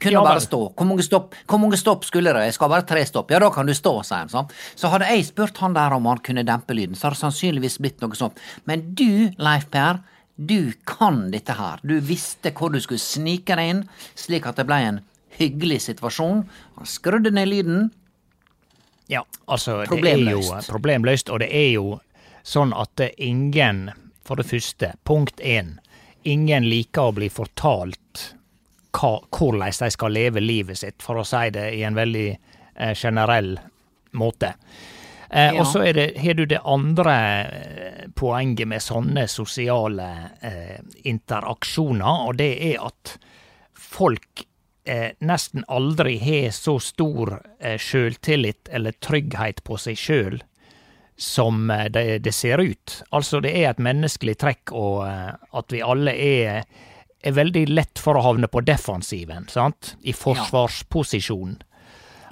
Kunne 0.04 0.18
Ja, 0.18 0.23
bare 0.26 0.42
stå. 0.44 0.61
Hvor 0.76 0.88
mange, 0.88 1.04
stopp, 1.06 1.34
hvor 1.49 1.61
mange 1.62 1.78
stopp 1.80 2.04
skulle 2.04 2.32
det? 2.37 2.46
Jeg 2.50 2.56
skal 2.58 2.73
bare 2.73 2.84
tre 2.88 3.04
stopp. 3.08 3.32
Ja, 3.32 3.40
da 3.40 3.49
kan 3.54 3.66
du 3.68 3.73
stå, 3.76 3.94
sier 4.04 4.26
han. 4.26 4.32
sånn. 4.32 4.50
Så 4.76 4.90
hadde 4.92 5.08
jeg 5.08 5.25
spurt 5.30 5.56
han 5.64 5.76
der 5.76 5.96
om 5.96 6.08
han 6.11 6.20
kunne 6.25 6.44
dempe 6.44 6.76
lyden, 6.76 6.99
så 6.99 7.08
hadde 7.08 7.16
det 7.16 7.25
sannsynligvis 7.25 7.78
blitt 7.80 8.04
noe 8.04 8.18
sånt. 8.18 8.40
Men 8.68 8.84
du, 8.99 9.32
Leif 9.40 9.70
Per, 9.73 10.02
du 10.37 10.75
kan 10.84 11.30
dette 11.32 11.56
her. 11.56 11.80
Du 11.82 11.96
visste 12.04 12.52
hvor 12.52 12.73
du 12.75 12.80
skulle 12.82 13.02
snike 13.02 13.56
deg 13.56 13.70
inn, 13.73 13.82
slik 14.18 14.46
at 14.50 14.61
det 14.61 14.66
ble 14.68 14.80
en 14.90 15.02
hyggelig 15.38 15.80
situasjon. 15.88 16.44
Han 16.78 16.90
skrudde 16.90 17.32
ned 17.34 17.49
lyden. 17.49 17.90
Ja, 19.11 19.25
altså, 19.46 19.82
det 19.84 20.12
er 20.12 20.30
jo 20.32 20.40
problemløst, 20.68 21.30
og 21.30 21.42
det 21.44 21.50
er 21.52 21.70
jo 21.76 21.99
sånn 22.44 22.73
at 22.76 23.00
ingen, 23.16 23.90
for 24.25 24.40
det 24.40 24.49
første, 24.49 24.94
punkt 25.04 25.40
én, 25.40 25.78
ingen 26.25 26.64
liker 26.68 27.11
å 27.11 27.16
bli 27.16 27.28
fortalt 27.32 28.34
hva, 28.94 29.16
hvordan 29.34 29.72
de 29.80 29.90
skal 29.90 30.14
leve 30.14 30.40
livet 30.40 30.78
sitt, 30.78 31.02
for 31.02 31.20
å 31.20 31.26
si 31.26 31.48
det 31.54 31.70
i 31.74 31.82
en 31.86 31.96
veldig 31.98 32.28
eh, 32.30 32.94
generell 32.94 33.56
måte. 34.12 34.54
Eh, 35.30 35.50
Ja. 35.54 35.60
Og 35.60 35.66
så 35.66 35.82
det, 35.92 36.12
har 36.22 36.34
du 36.38 36.44
det 36.46 36.60
andre 36.64 37.14
eh, 37.42 38.08
poenget 38.14 38.68
med 38.70 38.82
sånne 38.82 39.26
sosiale 39.28 40.08
eh, 40.40 40.78
interaksjoner, 41.10 42.26
og 42.28 42.36
det 42.38 42.52
er 42.72 42.82
at 42.86 43.16
folk 43.74 44.44
eh, 44.86 45.12
nesten 45.20 45.64
aldri 45.68 46.18
har 46.22 46.50
så 46.54 46.78
stor 46.78 47.40
eh, 47.58 47.78
sjøltillit 47.80 48.68
eller 48.70 48.94
trygghet 49.02 49.64
på 49.66 49.78
seg 49.80 49.98
sjøl 49.98 50.38
som 51.16 51.70
eh, 51.70 51.86
det, 51.90 52.18
det 52.24 52.32
ser 52.34 52.58
ut. 52.62 53.00
Altså, 53.10 53.40
det 53.40 53.54
er 53.58 53.70
et 53.72 53.82
menneskelig 53.82 54.36
trekk 54.42 54.72
og 54.74 55.04
eh, 55.08 55.32
at 55.54 55.72
vi 55.74 55.82
alle 55.82 56.14
er, 56.14 56.64
er 57.25 57.33
veldig 57.37 57.64
lett 57.73 58.00
for 58.00 58.19
å 58.19 58.25
havne 58.26 58.49
på 58.52 58.61
defensiven, 58.66 59.47
sant? 59.49 59.95
I 60.04 60.12
forsvarsposisjon. 60.16 61.57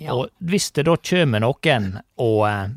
Ja. 0.02 0.16
Og 0.16 0.32
hvis 0.44 0.70
det 0.76 0.86
da 0.88 0.96
kommer 1.00 1.42
noen 1.42 1.92
og 2.20 2.40
eh, 2.48 2.72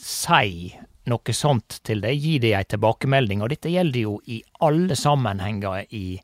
sier 0.00 0.84
noe 1.06 1.34
sånt 1.36 1.80
til 1.86 2.02
deg, 2.02 2.18
gi 2.18 2.38
deg 2.42 2.56
ei 2.58 2.66
tilbakemelding, 2.66 3.42
og 3.44 3.52
dette 3.52 3.70
gjelder 3.70 4.00
jo 4.00 4.16
i 4.32 4.40
alle 4.66 4.96
sammenhenger 4.98 5.84
i, 5.94 6.16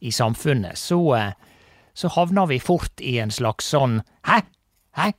i 0.00 0.14
samfunnet, 0.14 0.78
så, 0.80 1.00
eh, 1.18 1.60
så 1.94 2.10
havner 2.16 2.48
vi 2.50 2.58
fort 2.62 3.02
i 3.04 3.18
en 3.22 3.34
slags 3.34 3.70
sånn 3.74 4.00
Hæ? 4.26 4.40
Hæ? 4.98 5.12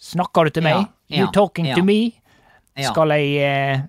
Snakker 0.00 0.48
du 0.48 0.56
til 0.56 0.64
meg? 0.66 0.84
Ja, 1.10 1.24
You 1.24 1.32
talking 1.34 1.66
ja. 1.66 1.76
to 1.76 1.84
me? 1.84 2.12
Ja. 2.78 2.92
Skal 2.92 3.12
jeg 3.16 3.32
eh, 3.42 3.80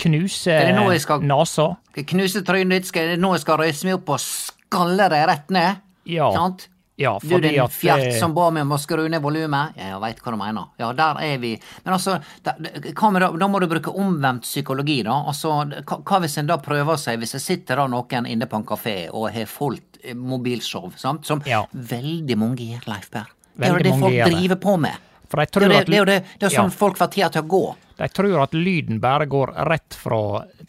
knuse 0.00 0.54
jeg 0.54 1.83
skal- 1.94 2.06
knuse 2.12 2.42
trynet 2.44 2.80
ditt? 2.82 2.90
Skal 2.90 3.14
jeg, 3.14 3.18
skal 3.40 3.58
jeg 3.58 3.64
reise 3.70 3.88
meg 3.88 3.98
opp 4.02 4.14
og 4.16 4.22
skalle 4.22 5.08
deg 5.12 5.26
rett 5.30 5.50
ned? 5.54 5.82
Ja. 6.10 6.30
Sant? 6.34 6.68
Ja, 6.96 7.16
Du 7.18 7.40
din 7.42 7.56
fjert 7.74 8.04
eh, 8.06 8.18
som 8.20 8.34
ba 8.36 8.52
meg 8.54 8.62
om 8.62 8.76
å 8.76 8.78
skru 8.78 9.08
ned 9.10 9.18
volumet. 9.22 9.72
Ja, 9.74 9.96
jeg 9.96 10.00
veit 10.04 10.20
hva 10.22 10.30
du 10.30 10.36
mener. 10.38 10.68
Ja, 10.78 10.92
der 10.94 11.18
er 11.26 11.38
vi. 11.42 11.56
Men 11.82 11.96
altså, 11.96 12.20
da, 12.46 12.52
da, 12.54 13.30
da 13.34 13.48
må 13.50 13.58
du 13.58 13.66
bruke 13.66 13.90
omvendt 13.90 14.46
psykologi, 14.46 15.00
da. 15.02 15.16
Altså, 15.26 15.56
hva, 15.82 15.98
hva 16.06 16.20
hvis 16.22 16.38
en 16.38 16.46
da 16.46 16.60
prøver 16.62 17.00
seg, 17.02 17.18
hvis 17.18 17.34
det 17.34 17.42
sitter 17.42 17.82
da 17.82 17.88
noen 17.90 18.28
inne 18.30 18.46
på 18.46 18.60
en 18.60 18.68
kafé 18.68 18.94
og 19.10 19.26
har 19.34 19.50
fullt 19.50 19.98
eh, 20.04 20.14
mobilshow, 20.14 20.92
sant? 20.96 21.26
som 21.26 21.42
Ja. 21.50 21.64
veldig 21.74 22.38
mange 22.38 22.62
gjør, 22.62 22.86
Leif 22.86 23.10
Per. 23.10 23.26
Det 23.58 23.66
er 23.66 23.74
jo 23.74 23.82
det 23.88 23.98
folk 23.98 24.20
driver 24.30 24.62
på 24.62 24.76
med. 24.86 25.10
For 25.34 25.42
de 25.42 25.46
Det 25.46 25.52
tror 25.58 25.68
det, 25.68 25.78
at 25.82 25.86
det, 25.90 26.04
det, 26.06 26.38
det 26.40 26.46
er 26.46 26.54
sånn 26.54 26.70
ja. 26.70 26.78
folk 26.78 26.98
får 27.00 27.10
tida 27.14 27.28
til 27.34 27.42
å 27.42 27.48
gå. 27.50 27.62
De 27.98 28.08
tror 28.10 28.40
at 28.42 28.54
lyden 28.54 29.00
bare 29.02 29.26
går 29.30 29.52
rett 29.68 29.94
fra 29.98 30.20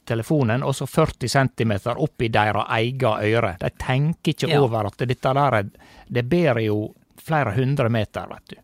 telefonen, 0.05 0.63
og 0.65 0.75
så 0.77 0.85
40 0.89 1.29
cm 1.29 1.71
opp 1.95 2.21
i 2.21 2.29
deres 2.33 2.67
eget 2.77 3.25
øre. 3.37 3.55
De 3.61 3.69
tenker 3.81 4.33
ikke 4.35 4.49
Ja. 4.51 4.61
over 4.61 4.85
at 4.91 4.97
dette 5.07 5.33
der 5.33 5.57
er 5.61 5.69
Det 6.11 6.23
bærer 6.29 6.65
jo 6.65 6.93
flere 7.17 7.55
hundre 7.55 7.89
meter, 7.89 8.27
vet 8.29 8.49
du. 8.53 8.55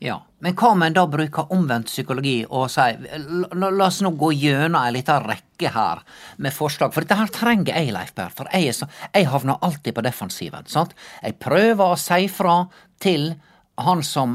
Ja, 0.00 0.20
Men 0.40 0.54
hva 0.54 0.68
om 0.70 0.82
en 0.82 0.92
da 0.94 1.06
bruker 1.10 1.50
omvendt 1.50 1.86
psykologi 1.90 2.44
og 2.48 2.68
sier 2.70 2.98
la, 3.18 3.48
la, 3.52 3.70
la 3.70 3.86
oss 3.88 4.00
nå 4.02 4.12
gå 4.14 4.28
gjennom 4.32 4.78
ei 4.84 4.92
lita 4.94 5.16
rekke 5.24 5.72
her 5.74 6.02
med 6.38 6.54
forslag, 6.54 6.92
for 6.94 7.02
dette 7.02 7.16
her 7.18 7.26
trenger 7.34 7.74
jeg, 7.74 7.90
Leif 7.92 8.12
Berr, 8.14 8.30
for 8.30 8.46
jeg, 8.54 8.68
er 8.68 8.72
så, 8.78 8.86
jeg 9.14 9.26
havner 9.26 9.58
alltid 9.60 9.94
på 9.96 10.04
defensiven. 10.06 10.66
sant? 10.70 10.94
Jeg 11.22 11.34
prøver 11.42 11.82
å 11.82 11.98
si 11.98 12.28
fra 12.30 12.68
til 13.02 13.32
han 13.78 14.02
som 14.02 14.32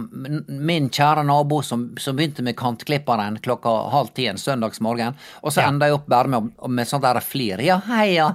min 0.47 0.85
kjære 0.93 1.25
nabo 1.27 1.57
som, 1.67 1.89
som 1.99 2.15
begynte 2.15 2.43
med 2.45 2.55
kantklipperen 2.59 3.41
klokka 3.43 3.73
halv 3.91 4.13
ti 4.15 4.25
en 4.31 4.39
søndagsmorgen, 4.39 5.17
og 5.43 5.51
så 5.51 5.61
Ja. 5.61 5.67
enda 5.67 5.89
jeg 5.89 5.97
opp 5.97 6.07
bare 6.07 6.31
med, 6.31 6.49
med 6.69 6.87
sånn 6.87 7.03
der 7.03 7.19
flir. 7.19 7.59
Ja, 7.63 7.81
hei, 7.89 8.13
ja. 8.15 8.29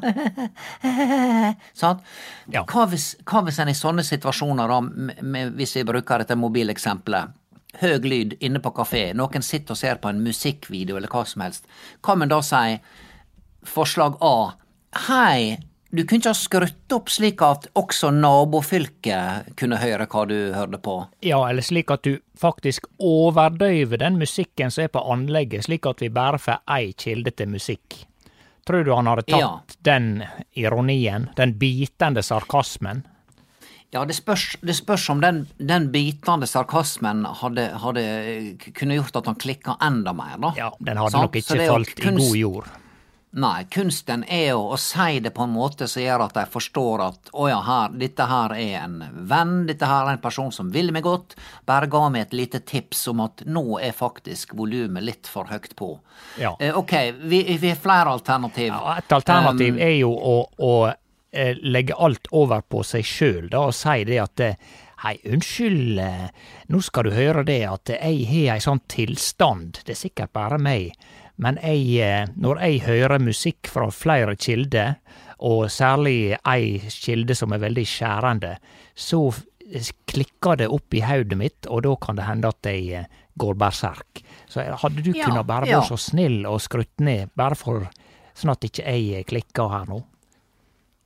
sant? 1.74 2.04
Ja. 2.52 2.64
Hva 2.68 2.86
hvis, 2.92 3.14
hva 3.24 3.42
hvis 3.46 3.58
en 3.62 3.72
i 3.72 3.76
sånne 3.76 4.04
situasjoner, 4.06 4.68
da, 4.68 4.80
med, 4.84 5.22
med, 5.22 5.52
hvis 5.58 5.76
vi 5.78 5.86
bruker 5.88 6.22
dette 6.24 6.36
mobileksempelet, 6.38 7.34
høg 7.82 8.04
lyd 8.08 8.36
inne 8.44 8.60
på 8.64 8.72
kafé, 8.76 9.08
noen 9.16 9.44
sitter 9.44 9.76
og 9.76 9.80
ser 9.80 9.98
på 10.02 10.10
en 10.10 10.22
musikkvideo 10.24 10.96
eller 10.98 11.12
hva 11.12 11.24
som 11.28 11.44
helst, 11.44 11.68
hva 12.04 12.16
med 12.18 12.32
da 12.32 12.40
si 12.42 12.78
forslag 13.68 14.16
A, 14.24 14.34
hei, 15.08 15.58
du 15.90 16.02
kunne 16.04 16.18
ikke 16.20 16.32
ha 16.34 16.36
skrutt 16.36 16.92
opp 16.92 17.08
slik 17.08 17.40
at 17.42 17.66
også 17.78 18.10
nabofylket 18.12 19.54
kunne 19.56 19.78
høre 19.80 20.06
hva 20.10 20.24
du 20.28 20.36
hørte 20.54 20.80
på? 20.84 20.96
Ja, 21.24 21.40
eller 21.48 21.64
slik 21.64 21.90
at 21.94 22.02
du 22.04 22.18
faktisk 22.38 22.86
overdøyver 23.00 23.98
den 24.02 24.18
musikken 24.20 24.70
som 24.74 24.84
er 24.84 24.92
på 24.92 25.02
anlegget, 25.12 25.64
slik 25.64 25.86
at 25.88 26.02
vi 26.04 26.10
bare 26.12 26.38
får 26.38 26.60
ei 26.76 26.92
kilde 26.92 27.32
til 27.32 27.48
musikk. 27.54 28.02
Tror 28.68 28.84
du 28.84 28.92
han 28.94 29.06
hadde 29.08 29.24
tatt 29.24 29.40
Ja. 29.40 29.60
den 29.82 30.24
ironien, 30.54 31.30
den 31.36 31.54
bitende 31.58 32.22
sarkasmen? 32.22 33.06
Ja, 33.90 34.02
det 34.04 34.18
spørs, 34.18 34.56
det 34.60 34.74
spørs 34.76 35.06
om 35.08 35.22
den, 35.24 35.46
den 35.56 35.86
bitende 35.90 36.44
sarkasmen 36.46 37.24
hadde, 37.24 37.70
hadde 37.80 38.02
kunne 38.76 38.98
gjort 38.98 39.16
at 39.16 39.30
han 39.30 39.38
klikka 39.40 39.78
enda 39.80 40.12
mer, 40.12 40.36
da. 40.36 40.52
Ja, 40.58 40.68
den 40.78 41.00
hadde 41.00 41.14
Sant? 41.14 41.22
nok 41.22 41.36
ikke 41.40 41.56
falt 41.64 42.02
i 42.04 42.12
god 42.18 42.36
jord. 42.36 42.68
Nei, 43.30 43.66
kunsten 43.68 44.22
er 44.24 44.54
jo 44.54 44.62
å 44.72 44.76
si 44.80 45.18
det 45.20 45.34
på 45.36 45.44
en 45.44 45.52
måte 45.52 45.84
som 45.90 46.00
gjør 46.00 46.22
at 46.24 46.36
de 46.38 46.44
forstår 46.48 47.02
at 47.04 47.28
å 47.36 47.48
ja, 47.50 47.58
her, 47.66 47.92
dette 48.00 48.24
her 48.24 48.54
er 48.56 48.78
en 48.80 49.02
venn, 49.28 49.66
dette 49.68 49.84
her 49.88 50.06
er 50.06 50.16
en 50.16 50.22
person 50.22 50.48
som 50.54 50.70
vil 50.72 50.88
meg 50.96 51.04
godt, 51.04 51.36
bare 51.68 51.90
ga 51.92 52.06
meg 52.08 52.24
et 52.24 52.38
lite 52.38 52.62
tips 52.64 53.04
om 53.12 53.20
at 53.26 53.44
nå 53.44 53.66
er 53.84 53.92
faktisk 53.92 54.56
volumet 54.56 55.04
litt 55.04 55.28
for 55.28 55.50
høyt 55.52 55.76
på. 55.76 55.90
Ja. 56.40 56.54
Eh, 56.56 56.72
ok, 56.72 56.94
vi, 57.20 57.42
vi 57.60 57.68
har 57.68 57.76
flere 57.82 58.16
alternativ. 58.16 58.72
Ja, 58.72 58.96
et 58.96 59.12
alternativ 59.12 59.76
Um, 59.76 59.80
er 59.82 59.94
jo 59.98 60.10
å, 60.14 60.34
å 60.64 60.72
eh, 60.88 61.56
legge 61.60 61.96
alt 62.00 62.30
over 62.32 62.64
på 62.64 62.80
seg 62.86 63.04
sjøl, 63.04 63.48
da, 63.52 63.66
og 63.68 63.76
si 63.76 64.04
det 64.08 64.22
at 64.24 64.44
eh, 64.44 64.60
Hei, 64.98 65.12
unnskyld, 65.30 66.00
eh, 66.02 66.54
nå 66.74 66.80
skal 66.82 67.06
du 67.06 67.12
høre 67.14 67.44
det 67.46 67.60
at 67.70 67.92
jeg 67.92 68.24
har 68.32 68.56
ei 68.56 68.62
sånn 68.64 68.80
tilstand, 68.90 69.78
det 69.86 69.94
er 69.94 70.00
sikkert 70.00 70.32
bare 70.34 70.58
meg, 70.58 70.96
men 71.38 71.58
jeg, 71.62 71.84
eh, 72.02 72.30
når 72.36 72.62
jeg 72.64 72.82
hører 72.86 73.22
musikk 73.22 73.70
fra 73.70 73.88
flere 73.94 74.34
kilder, 74.36 74.96
og 75.46 75.68
særlig 75.70 76.34
ei 76.50 76.80
kilde 76.90 77.36
som 77.38 77.54
er 77.54 77.62
veldig 77.62 77.84
skjærende, 77.86 78.56
så 78.98 79.20
klikker 80.08 80.58
det 80.58 80.68
opp 80.72 80.94
i 80.96 81.02
hodet 81.04 81.38
mitt, 81.38 81.68
og 81.68 81.84
da 81.86 81.94
kan 82.02 82.18
det 82.18 82.26
hende 82.26 82.50
at 82.50 82.66
jeg 82.66 83.04
eh, 83.04 83.08
går 83.38 83.58
berserk. 83.60 84.22
Så 84.50 84.64
eh, 84.64 84.74
hadde 84.82 85.04
du 85.04 85.12
Ja, 85.12 85.28
kunnet 85.28 85.46
bare 85.46 85.68
ja. 85.68 85.78
vært 85.78 85.92
så 85.92 86.00
snill 86.08 86.42
og 86.48 86.60
skrutt 86.64 87.04
ned, 87.04 87.30
bare 87.38 87.58
for 87.58 87.86
sånn 88.38 88.54
at 88.54 88.66
ikke 88.66 88.86
jeg 88.86 89.26
klikker 89.28 89.70
her 89.72 89.86
nå? 89.90 90.02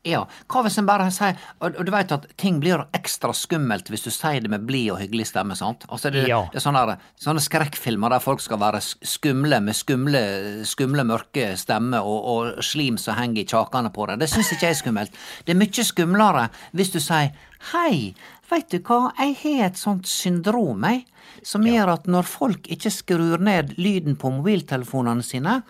Ja, 0.04 0.24
hva 0.50 0.64
hvis 0.66 0.74
en 0.80 0.86
bare 0.88 1.04
sier 1.14 1.36
og, 1.62 1.76
og 1.78 1.84
du 1.86 1.92
vet 1.94 2.10
at 2.10 2.24
ting 2.40 2.56
blir 2.58 2.80
ekstra 2.96 3.30
skummelt 3.38 3.86
hvis 3.92 4.02
du 4.02 4.10
sier 4.10 4.40
det 4.42 4.50
med 4.50 4.64
blid 4.66 4.88
og 4.90 4.98
hyggelig 4.98 5.28
stemme, 5.30 5.54
sant? 5.54 5.84
Altså 5.88 6.10
det, 6.10 6.24
Ja. 6.26 6.40
det 6.50 6.58
er 6.58 6.64
sånne, 6.64 6.80
der- 6.90 6.98
sånne 7.22 7.38
skrekkfilmer 7.44 8.10
der 8.10 8.18
folk 8.24 8.40
skal 8.42 8.58
være 8.58 8.80
skumle 8.82 9.60
med 9.62 9.76
skumle, 9.78 10.22
skumle 10.66 11.04
mørke 11.06 11.52
stemmer 11.56 12.02
og, 12.02 12.26
og 12.58 12.64
slim 12.66 12.98
som 12.98 13.14
henger 13.14 13.42
i 13.44 13.46
kjakene 13.46 13.92
på 13.94 14.08
deg. 14.10 14.18
Det 14.18 14.28
syns 14.32 14.50
ikke 14.56 14.66
jeg 14.66 14.74
er 14.74 14.80
skummelt. 14.82 15.20
Det 15.46 15.54
er 15.54 15.60
mye 15.62 15.86
skumlere 15.86 16.48
hvis 16.74 16.90
du 16.90 16.98
sier 16.98 17.30
hei, 17.70 18.14
veit 18.50 18.68
du 18.74 18.80
hva, 18.82 19.12
jeg 19.22 19.36
har 19.44 19.66
et 19.70 19.78
sånt 19.78 20.10
syndrom, 20.10 20.82
jeg, 20.82 21.04
som 21.46 21.62
gjør 21.62 21.92
at 21.94 22.10
når 22.10 22.26
folk 22.26 22.66
ikke 22.74 22.90
skrur 22.90 23.38
ned 23.38 23.76
lyden 23.78 24.16
på 24.18 24.34
mobiltelefonene 24.34 25.22
sine, 25.22 25.60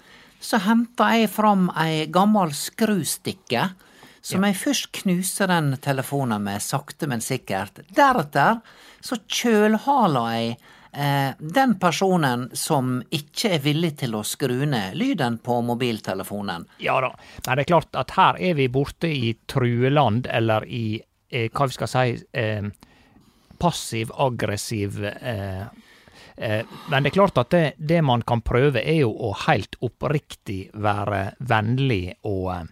så 0.40 0.56
henter 0.64 1.20
jeg 1.20 1.28
fram 1.36 1.68
ei 1.76 2.06
gammel 2.10 2.50
skrustikke 2.56 3.68
som 4.22 4.44
jeg 4.46 4.58
først 4.58 4.92
knuser 5.02 5.50
den 5.50 5.74
telefonen 5.82 6.44
med 6.46 6.62
sakte, 6.62 7.08
men 7.10 7.24
sikkert. 7.24 7.82
Deretter 7.90 8.60
så 9.02 9.18
kjølhaler 9.26 10.28
jeg 10.36 10.52
eh, 10.92 11.34
den 11.38 11.74
personen 11.82 12.46
som 12.56 13.00
ikke 13.10 13.56
er 13.56 13.64
villig 13.64 13.96
til 14.04 14.14
å 14.14 14.22
skru 14.26 14.62
ned 14.68 14.94
lyden 14.98 15.40
på 15.42 15.58
mobiltelefonen. 15.66 16.68
Ja 16.84 17.00
da, 17.02 17.12
men 17.46 17.58
det 17.58 17.66
er 17.66 17.72
klart 17.74 17.98
at 17.98 18.14
her 18.18 18.38
er 18.38 18.56
vi 18.60 18.68
borte 18.72 19.10
i 19.10 19.34
trueland, 19.50 20.30
eller 20.30 20.66
i 20.70 21.00
eh, 21.30 21.48
hva 21.50 21.66
vi 21.66 21.78
skal 21.78 21.90
si 21.90 22.18
eh, 22.38 22.70
passiv-aggressiv 23.62 25.04
eh, 25.06 25.64
eh, 26.36 26.62
Men 26.90 27.02
det 27.02 27.12
er 27.12 27.18
klart 27.18 27.38
at 27.38 27.50
det, 27.54 27.64
det 27.78 28.00
man 28.02 28.22
kan 28.26 28.42
prøve, 28.42 28.82
er 28.82 29.02
jo 29.02 29.12
å 29.14 29.34
helt 29.46 29.78
oppriktig 29.82 30.64
være 30.74 31.32
vennlig 31.38 32.16
og 32.26 32.48
eh, 32.56 32.70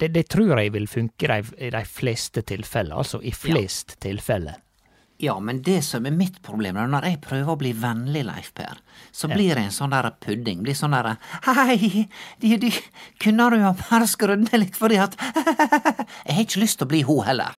det, 0.00 0.12
det 0.14 0.28
tror 0.32 0.58
jeg 0.60 0.72
vil 0.74 0.86
funke 0.90 1.26
i 1.26 1.42
de, 1.42 1.70
de 1.74 1.82
fleste 1.88 2.42
tilfeller, 2.46 2.96
altså 2.96 3.20
i 3.22 3.32
flest 3.34 3.96
tilfeller. 4.02 4.62
Ja, 5.18 5.38
men 5.40 5.62
det 5.64 5.78
som 5.84 6.04
er 6.04 6.12
mitt 6.12 6.42
problem, 6.44 6.76
er 6.76 6.90
når 6.92 7.06
jeg 7.08 7.20
prøver 7.24 7.54
å 7.54 7.60
bli 7.60 7.70
vennlig, 7.72 8.20
Leif 8.28 8.50
Per, 8.56 8.76
så 9.16 9.30
blir 9.30 9.54
jeg 9.54 9.64
en 9.64 9.72
sånn 9.72 9.94
der 9.94 10.10
pudding. 10.20 10.60
Blir 10.64 10.76
sånn 10.76 10.92
der 10.92 11.14
Hei, 11.46 12.04
de, 12.42 12.50
de, 12.60 12.72
kunne 13.22 13.46
du 13.54 13.62
ha 13.64 13.72
bare 13.80 14.08
skrudd 14.10 14.44
ned 14.44 14.60
litt, 14.60 14.76
fordi 14.76 15.00
at 15.00 15.16
Jeg 16.26 16.34
har 16.36 16.42
ikke 16.42 16.60
lyst 16.60 16.82
til 16.82 16.88
å 16.88 16.90
bli 16.92 17.00
ho 17.08 17.22
heller. 17.24 17.56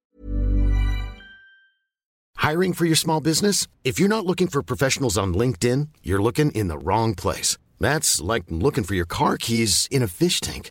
Hiring 2.39 2.73
for 2.73 2.87
your 2.87 2.97
small 2.97 3.21
business? 3.21 3.67
If 3.83 3.99
you're 3.99 4.09
not 4.09 4.25
looking 4.25 4.47
for 4.47 4.63
professionals 4.63 5.19
on 5.19 5.35
LinkedIn, 5.35 5.89
you're 6.05 6.23
looking 6.23 6.53
in 6.53 6.69
the 6.69 6.79
wrong 6.79 7.17
place. 7.17 7.59
That's 7.81 8.21
like 8.21 8.45
looking 8.49 8.85
for 8.85 8.95
your 8.95 9.07
car 9.07 9.37
keys 9.37 9.89
in 9.91 10.05
a 10.05 10.09
fish 10.09 10.41
tank. 10.41 10.71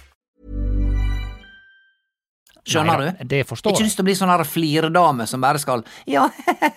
Skjønner 2.67 2.99
Nei 3.01 3.13
du? 3.17 3.23
det 3.25 3.39
forstår 3.49 3.71
Ikke 3.73 3.81
jeg. 3.81 3.87
lyst 3.87 3.97
til 3.97 4.03
å 4.03 4.05
bli 4.05 4.13
sånn 4.19 4.29
her 4.29 4.43
fliredame 4.45 5.25
som 5.27 5.41
bare 5.41 5.57
skal 5.59 5.81
Ja, 6.05 6.27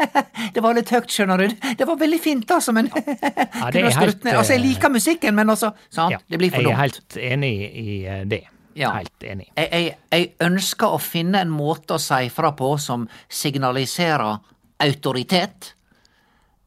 det 0.54 0.62
var 0.64 0.72
litt 0.78 0.88
høyt, 0.88 1.10
skjønner 1.12 1.42
du. 1.44 1.48
Det 1.76 1.84
var 1.90 1.98
veldig 2.00 2.20
fint, 2.24 2.50
altså, 2.56 2.72
men 2.72 2.88
det 2.94 3.04
Kunne 3.04 3.90
er 3.90 3.98
helt, 4.00 4.24
ned. 4.24 4.32
Altså, 4.38 4.54
jeg 4.56 4.62
liker 4.64 4.88
musikken, 4.94 5.34
men 5.36 5.50
altså 5.52 5.74
Sant? 5.90 6.14
Ja, 6.16 6.18
Det 6.28 6.38
blir 6.40 6.50
for 6.54 6.64
dumt. 6.64 6.72
jeg 6.72 6.74
er 6.78 6.82
helt 6.86 7.18
enig 7.32 7.52
i 7.84 7.98
eh, 8.06 8.22
det. 8.32 8.40
Ja. 8.74 8.94
Helt 8.96 9.22
enig. 9.28 9.50
Jeg, 9.54 9.68
jeg, 9.70 9.96
jeg 10.10 10.30
ønsker 10.48 10.96
å 10.96 10.98
finne 10.98 11.44
en 11.44 11.52
måte 11.54 11.94
å 11.94 12.00
si 12.02 12.26
fra 12.34 12.50
på 12.58 12.72
som 12.82 13.04
signaliserer 13.30 14.38
autoritet, 14.82 15.74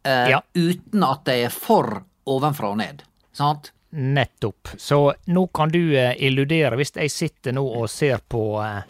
eh, 0.05 0.29
Ja. 0.29 0.41
uten 0.55 1.03
at 1.03 1.25
det 1.25 1.39
er 1.45 1.49
for 1.49 2.03
ovenfra 2.27 2.69
og 2.71 2.77
ned. 2.77 3.01
Sant? 3.33 3.71
Nettopp. 3.91 4.67
Så 4.77 5.13
nå 5.27 5.47
kan 5.53 5.69
du 5.73 5.95
eh, 5.97 6.13
illudere, 6.19 6.75
hvis 6.77 6.93
jeg 6.95 7.11
sitter 7.11 7.51
nå 7.57 7.65
og 7.81 7.89
ser 7.89 8.19
på 8.29 8.61
eh, 8.63 8.83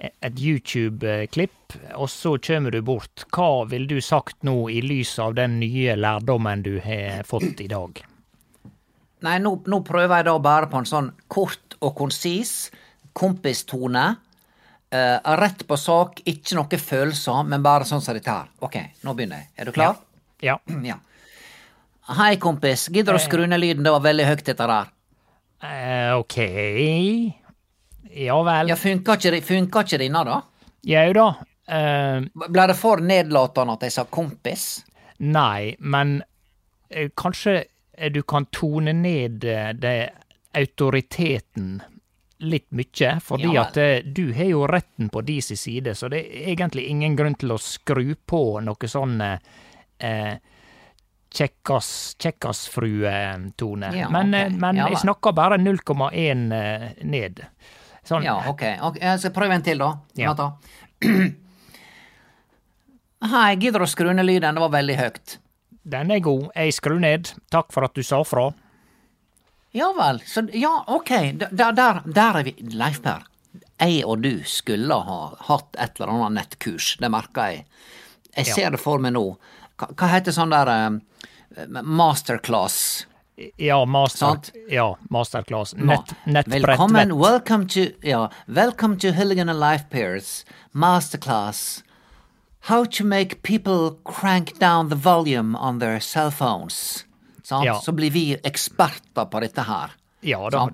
et 0.00 0.38
YouTube-klipp, 0.40 1.74
og 1.94 2.08
så 2.10 2.36
kommer 2.40 2.72
du 2.72 2.80
bort. 2.82 3.26
Hva 3.34 3.66
ville 3.68 3.88
du 3.90 4.00
sagt 4.04 4.42
nå 4.46 4.70
i 4.72 4.80
lys 4.84 5.18
av 5.20 5.36
den 5.36 5.58
nye 5.60 5.96
lærdommen 5.98 6.64
du 6.64 6.78
har 6.84 7.26
fått 7.28 7.60
i 7.60 7.68
dag? 7.70 8.00
Nei, 9.20 9.36
nå, 9.44 9.52
nå 9.68 9.82
prøver 9.84 10.22
jeg 10.22 10.28
da 10.30 10.36
bare 10.40 10.70
på 10.72 10.80
en 10.80 10.88
sånn 10.88 11.10
kort 11.28 11.76
og 11.84 11.92
konsis 11.98 12.70
kompistone. 13.16 14.06
Uh, 14.90 15.36
rett 15.38 15.62
på 15.68 15.76
sak, 15.78 16.22
ikke 16.26 16.56
noe 16.58 16.80
følelser, 16.80 17.44
men 17.46 17.62
bare 17.62 17.86
sånn 17.86 18.02
som 18.02 18.16
dette 18.16 18.32
her. 18.32 18.48
Ok, 18.64 18.80
nå 19.06 19.14
begynner 19.14 19.44
jeg. 19.44 19.50
Er 19.60 19.68
du 19.68 19.76
klar? 19.76 20.00
Ja. 20.42 20.58
Ja. 20.90 20.98
Hei, 22.10 22.40
kompis. 22.42 22.88
Gidder 22.90 23.14
du 23.14 23.20
å 23.20 23.22
skru 23.22 23.44
ned 23.46 23.60
lyden? 23.62 23.84
Det 23.86 23.92
var 23.94 24.02
veldig 24.02 24.24
høyt, 24.26 24.40
dette 24.48 24.66
der. 24.66 24.88
Uh, 25.60 26.16
ok 26.16 26.36
Ja 28.14 28.42
vel. 28.42 28.72
Ja, 28.72 28.76
funka 28.76 29.16
ikke, 29.18 29.40
funka 29.44 29.84
ikke 29.86 30.00
denne, 30.02 30.24
da? 30.26 30.40
Jau 30.90 31.12
da. 31.16 31.28
Uh, 31.70 32.24
Ble 32.50 32.66
det 32.66 32.74
for 32.78 33.02
nedlatende 33.04 33.76
at 33.76 33.86
jeg 33.86 33.94
sa 33.94 34.06
kompis? 34.10 34.70
nei, 35.20 35.76
men 35.78 36.16
uh, 36.24 37.08
kanskje 37.14 37.52
eh, 37.60 38.10
du 38.10 38.22
kan 38.22 38.46
tone 38.50 38.94
ned 38.96 39.44
det 39.44 39.96
autoriteten 40.56 41.74
litt 42.40 42.70
mye, 42.72 43.10
fordi 43.20 43.50
Ja 43.52 43.66
at 43.68 43.76
du 44.04 44.32
har 44.32 44.48
jo 44.48 44.64
retten 44.66 45.10
på 45.12 45.20
de 45.20 45.36
sin 45.44 45.60
side, 45.60 45.94
så 45.94 46.08
det 46.08 46.24
er 46.24 46.48
egentlig 46.54 46.86
ingen 46.88 47.14
grunn 47.16 47.36
til 47.38 47.52
å 47.52 47.58
skru 47.60 48.14
på 48.26 48.40
noe 48.64 48.88
sånn 48.88 49.20
eh, 49.20 50.38
kjekkas, 51.30 52.16
kjekkasfrue-tone. 52.18 53.92
Ja, 53.96 54.08
men 54.10 54.34
okay. 54.34 54.56
men 54.56 54.80
Ja 54.80 54.88
jeg 54.90 55.02
snakker 55.04 55.34
bare 55.36 55.58
0,1 55.60 56.54
eh, 56.56 56.88
ned. 57.02 57.44
Sånn, 58.06 58.22
Ja, 58.24 58.38
ok. 58.48 58.62
ok. 58.82 58.96
Jeg 59.00 59.18
skal 59.20 59.30
prøve 59.36 59.54
en 59.54 59.62
til, 59.62 59.78
da. 59.78 59.90
Ja. 60.16 60.34
Hei, 63.30 63.54
gidder 63.60 63.82
du 63.82 63.84
å 63.86 63.90
skru 63.90 64.12
ned 64.16 64.24
lyden? 64.26 64.56
Det 64.56 64.62
var 64.64 64.72
veldig 64.72 64.96
høyt. 64.96 65.34
Den 65.90 66.10
er 66.14 66.22
god. 66.24 66.46
Jeg 66.56 66.72
skrur 66.76 67.00
ned. 67.02 67.32
Takk 67.52 67.72
for 67.74 67.84
at 67.84 67.94
du 67.96 68.02
sa 68.06 68.22
fra. 68.24 68.46
Ja 69.76 69.90
vel. 69.96 70.20
Så, 70.26 70.46
ja, 70.56 70.72
ok. 70.90 71.10
Der, 71.42 71.72
der, 71.76 72.00
der 72.06 72.40
er 72.40 72.46
vi. 72.48 72.54
Leif 72.74 73.02
Per, 73.04 73.26
jeg 73.80 74.00
og 74.08 74.22
du 74.24 74.32
skulle 74.48 74.96
ha 75.06 75.18
hatt 75.50 75.76
et 75.78 76.00
eller 76.00 76.14
annet 76.16 76.38
nettkurs. 76.40 76.94
Det 77.00 77.10
merker 77.12 77.52
jeg. 77.52 77.66
Jeg 78.36 78.46
Ja. 78.46 78.54
ser 78.54 78.70
det 78.70 78.80
for 78.80 78.98
meg 79.02 79.12
nå. 79.16 79.24
Hva, 79.80 79.90
hva 79.94 80.08
heter 80.14 80.32
sånn 80.34 80.52
der 80.54 80.68
eh, 80.72 81.66
masterclass? 81.82 83.06
Ja, 83.56 83.84
master, 83.84 84.38
ja, 84.68 84.98
masterclass. 85.10 85.74
Nett, 85.74 86.14
nettbrett 86.24 86.68
Velkommen, 86.68 87.18
welcome 87.18 87.68
to, 87.68 87.80
ja, 88.02 88.30
welcome 88.46 88.98
to 88.98 89.08
Hilligan 89.08 89.48
and 89.48 89.60
Life 89.60 89.84
Pairs 89.90 90.46
masterclass. 90.72 91.84
How 92.60 92.84
to 92.84 93.04
make 93.04 93.42
people 93.42 93.96
crank 94.04 94.58
down 94.58 94.88
the 94.88 94.94
volume 94.94 95.58
on 95.58 95.78
their 95.78 96.00
cell 96.00 96.30
phones. 96.30 97.06
Ja. 97.50 97.80
Så 97.80 97.92
blir 97.92 98.10
vi 98.10 98.36
eksperter 98.42 99.24
på 99.24 99.40
dette 99.40 99.62
her. 99.62 99.90
Ja, 100.20 100.50
da 100.50 100.68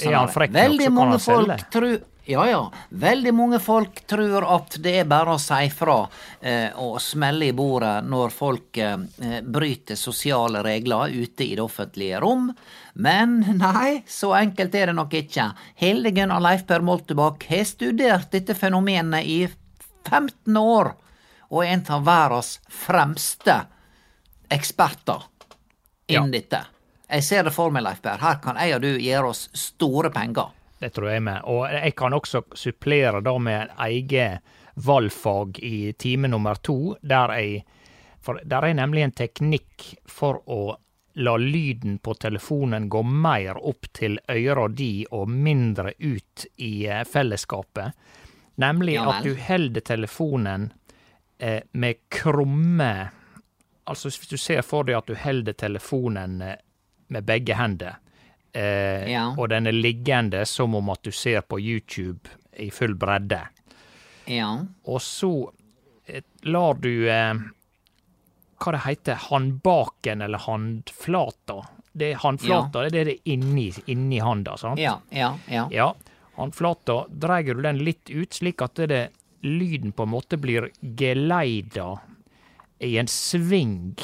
sånn 0.00 0.50
Veldig 0.52 0.90
mange 0.92 1.18
folk 1.18 1.62
tror 1.72 2.00
Ja, 2.24 2.48
ja. 2.48 2.72
Veldig 2.88 3.32
mange 3.34 3.58
folk 3.58 4.02
tror 4.06 4.44
at 4.44 4.76
det 4.82 4.92
er 5.00 5.08
bare 5.08 5.34
å 5.34 5.40
si 5.40 5.70
fra 5.72 6.02
eh, 6.40 6.68
og 6.78 7.00
smelle 7.02 7.48
i 7.48 7.54
bordet 7.56 8.04
når 8.06 8.34
folk 8.34 8.78
eh, 8.78 9.40
bryter 9.42 9.98
sosiale 9.98 10.62
regler 10.62 11.14
ute 11.14 11.46
i 11.46 11.54
det 11.56 11.64
offentlige 11.64 12.20
rom. 12.22 12.50
Men 12.94 13.40
nei, 13.62 14.02
så 14.06 14.34
enkelt 14.38 14.74
er 14.74 14.92
det 14.92 14.98
nok 14.98 15.16
ikke. 15.22 15.50
Hildegunn 15.80 16.34
og 16.34 16.44
Leif 16.44 16.66
Per 16.68 16.84
Moltebakk 16.86 17.48
har 17.50 17.66
studert 17.68 18.30
dette 18.34 18.54
fenomenet 18.58 19.26
i 19.26 19.40
15 20.08 20.56
år, 20.60 20.94
og 21.50 21.64
er 21.64 21.74
en 21.74 21.86
av 21.96 22.06
verdens 22.06 22.54
fremste 22.70 23.62
eksperter 24.50 25.26
innen 26.10 26.32
dette. 26.34 26.62
Jeg 27.10 27.26
ser 27.26 27.46
det 27.46 27.52
for 27.54 27.74
meg, 27.74 27.82
Leif 27.86 28.02
Per. 28.04 28.20
Her 28.22 28.38
kan 28.42 28.58
jeg 28.60 28.76
og 28.76 28.84
du 28.84 28.90
gjøre 29.02 29.32
oss 29.32 29.48
store 29.56 30.12
penger. 30.14 30.52
Det 30.80 30.90
tror 30.96 31.10
jeg 31.12 31.22
med. 31.22 31.44
Og 31.44 31.66
jeg 31.68 31.92
kan 31.96 32.16
også 32.16 32.42
supplere 32.56 33.20
da 33.20 33.34
med 33.38 33.58
en 33.62 33.74
egen 33.86 34.38
valgfag 34.80 35.58
i 35.62 35.92
time 35.92 36.28
nummer 36.28 36.54
to, 36.54 36.96
der 37.00 37.36
jeg 37.36 37.64
For 38.20 38.36
der 38.44 38.66
er 38.68 38.74
nemlig 38.76 39.00
en 39.02 39.14
teknikk 39.16 39.84
for 40.04 40.42
å 40.44 40.76
la 41.24 41.36
lyden 41.40 41.98
på 41.98 42.14
telefonen 42.14 42.88
gå 42.88 43.00
mer 43.02 43.56
opp 43.56 43.86
til 43.96 44.18
øra 44.28 44.68
di 44.68 45.06
og 45.10 45.28
mindre 45.28 45.94
ut 45.98 46.44
i 46.56 46.84
eh, 46.86 47.04
fellesskapet. 47.04 47.96
Nemlig 48.60 48.98
Ja 48.98 49.06
at 49.08 49.24
du 49.24 49.32
holder 49.34 49.80
telefonen 49.80 50.68
eh, 51.38 51.62
med 51.72 52.04
krumme 52.08 53.10
Altså 53.90 54.10
hvis 54.12 54.28
du 54.28 54.36
ser 54.36 54.60
for 54.62 54.84
deg 54.86 55.00
at 55.00 55.08
du 55.08 55.16
holder 55.18 55.56
telefonen 55.56 56.42
eh, 56.44 56.60
med 57.08 57.24
begge 57.26 57.56
hender, 57.56 57.96
eh, 58.52 59.06
Ja. 59.10 59.34
og 59.38 59.48
den 59.48 59.66
er 59.66 59.72
liggende 59.76 60.44
som 60.46 60.74
om 60.74 60.90
at 60.90 61.02
du 61.02 61.10
ser 61.12 61.40
på 61.42 61.58
YouTube 61.60 62.28
i 62.58 62.70
full 62.70 62.94
bredde. 62.94 63.40
Ja. 64.26 64.50
Og 64.84 65.00
så 65.00 65.50
eh, 66.06 66.22
lar 66.42 66.74
du 66.80 67.08
eh, 67.10 67.34
Hva 68.60 68.72
det 68.76 68.82
heter 68.84 69.14
Håndbaken 69.30 70.20
eller 70.22 70.38
håndflata? 70.38 71.62
Det 71.92 72.12
er 72.12 72.18
håndflata, 72.20 72.82
det 72.90 73.00
er 73.00 73.04
det 73.08 73.18
inni, 73.32 73.70
inni 73.86 74.18
handa, 74.20 74.56
sant? 74.60 74.78
Ja, 74.78 74.98
ja, 75.10 75.32
ja. 75.48 75.64
Ja. 75.72 75.94
Håndflata 76.36 77.06
dreier 77.10 77.54
du 77.56 77.62
den 77.64 77.80
litt 77.82 78.10
ut, 78.12 78.32
slik 78.36 78.60
at 78.62 78.74
det, 78.88 79.08
lyden 79.42 79.92
på 79.96 80.04
en 80.04 80.12
måte 80.12 80.36
blir 80.36 80.68
geleida 80.82 81.94
i 82.84 82.98
en 83.00 83.08
sving 83.08 83.96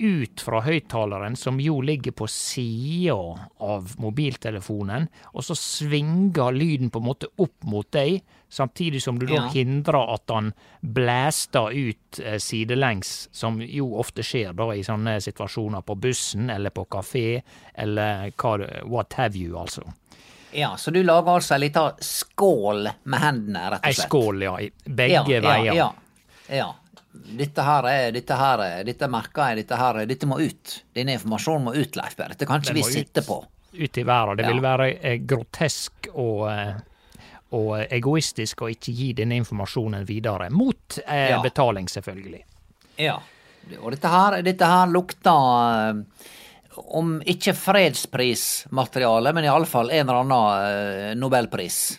ut 0.00 0.40
fra 0.40 0.62
høyttaleren, 0.64 1.36
som 1.36 1.60
jo 1.60 1.80
ligger 1.84 2.14
på 2.16 2.26
sida 2.30 3.14
av 3.60 3.94
mobiltelefonen, 4.00 5.08
og 5.34 5.44
så 5.44 5.56
svinger 5.58 6.56
lyden 6.56 6.90
på 6.90 7.02
en 7.02 7.08
måte 7.10 7.28
opp 7.36 7.68
mot 7.68 7.88
deg, 7.92 8.22
samtidig 8.50 9.02
som 9.04 9.18
du 9.20 9.26
da 9.28 9.44
hindrer 9.52 10.14
at 10.14 10.32
han 10.32 10.50
blæster 10.80 11.70
ut 11.76 12.20
eh, 12.24 12.38
sidelengs, 12.40 13.28
som 13.32 13.60
jo 13.62 13.92
ofte 14.00 14.24
skjer 14.26 14.56
da 14.56 14.70
i 14.74 14.84
sånne 14.86 15.18
situasjoner 15.20 15.84
på 15.86 15.98
bussen 16.00 16.50
eller 16.50 16.74
på 16.74 16.88
kafé, 16.90 17.42
eller 17.74 18.32
hva, 18.40 18.56
what 18.88 19.20
have 19.20 19.38
you, 19.38 19.54
altså. 19.60 19.84
ja. 20.56 20.74
Så 20.76 20.90
du 20.90 21.02
lager 21.04 21.36
altså 21.36 21.58
ei 21.58 21.66
lita 21.68 21.90
skål 22.00 22.88
med 23.04 23.20
hendene, 23.20 23.68
rett 23.76 23.84
og 23.84 23.92
slett? 23.92 24.08
skål, 24.08 24.46
ja. 24.48 24.60
i 24.64 24.72
Begge 24.84 25.44
veier. 25.44 25.74
Ja, 25.74 25.92
ja, 26.48 26.62
ja. 26.64 26.70
Dette 27.12 27.62
her 27.66 27.86
er, 27.90 28.12
dette 28.14 28.36
her 28.38 28.60
er, 28.62 28.84
dette 28.86 29.08
merker 29.10 29.48
jeg, 29.50 29.64
dette 29.64 29.76
her, 29.80 29.96
er, 30.02 30.06
dette 30.06 30.26
må 30.30 30.36
ut. 30.38 30.76
Denne 30.94 31.16
informasjonen 31.16 31.64
må 31.66 31.72
ut, 31.74 31.96
Leif 31.98 32.14
Berr. 32.16 32.28
Dette 32.36 32.46
kan 32.46 32.62
ikke 32.62 32.76
vi 32.76 32.84
sitte 32.86 33.24
på. 33.26 33.40
Ut 33.72 33.98
i 33.98 34.04
verden. 34.06 34.36
Det 34.38 34.44
Ja. 34.46 34.52
vil 34.52 34.62
være 34.62 34.86
eh, 35.02 35.18
grotesk 35.26 36.08
og, 36.14 36.44
eh, 36.50 36.74
og 37.52 37.72
egoistisk 37.90 38.62
å 38.62 38.70
ikke 38.70 38.94
gi 38.94 39.12
denne 39.18 39.36
informasjonen 39.42 40.06
videre. 40.06 40.50
Mot 40.50 40.98
eh, 41.06 41.30
Ja. 41.30 41.40
betaling, 41.42 41.88
selvfølgelig. 41.90 42.44
Ja. 42.98 43.18
Og 43.82 43.90
dette 43.92 44.08
her, 44.08 44.42
dette 44.42 44.66
her 44.66 44.86
lukter 44.86 45.90
eh, 45.90 46.02
om 46.94 47.16
ikke 47.26 47.52
fredsprismateriale, 47.58 49.32
men 49.34 49.44
iallfall 49.44 49.90
en 49.90 50.08
eller 50.08 50.20
annen 50.22 51.10
eh, 51.10 51.14
nobelpris. 51.18 51.98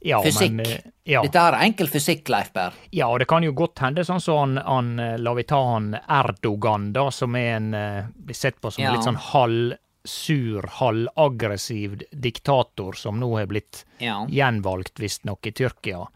Ja, 0.00 0.20
Fysikk. 0.22 0.52
Men, 0.52 0.66
eh, 0.66 0.78
ja. 1.04 1.22
Dette 1.22 1.40
her 1.42 1.52
er 1.56 1.64
enkel 1.66 1.88
fysikk, 1.90 2.28
Leif 2.30 2.52
Berr. 2.54 2.72
ja, 2.94 3.08
og 3.08 3.18
det 3.18 3.26
kan 3.28 3.42
jo 3.42 3.52
godt 3.52 3.78
hende, 3.82 4.04
sånn 4.06 4.20
som 4.22 4.38
han, 4.38 4.56
han 4.64 4.98
eh, 5.02 5.16
la 5.18 5.32
vi 5.34 5.42
ta 5.42 5.58
han 5.72 5.88
Erdogan, 6.06 6.92
da, 6.92 7.08
som 7.10 7.34
er 7.34 7.56
en 7.56 7.74
eh, 7.74 8.04
blir 8.14 8.34
sett 8.38 8.60
på 8.60 8.70
som 8.70 8.84
Ja. 8.84 8.92
litt 8.94 9.02
sånn 9.08 9.18
halvsur, 9.18 10.68
halvaggressiv 10.78 12.02
diktator, 12.12 12.92
som 12.94 13.18
nå 13.20 13.32
har 13.38 13.46
blitt 13.46 13.84
Ja. 13.98 14.24
gjenvalgt, 14.30 14.98
visstnok, 15.02 15.46
i 15.46 15.50
Tyrkia. 15.52 16.06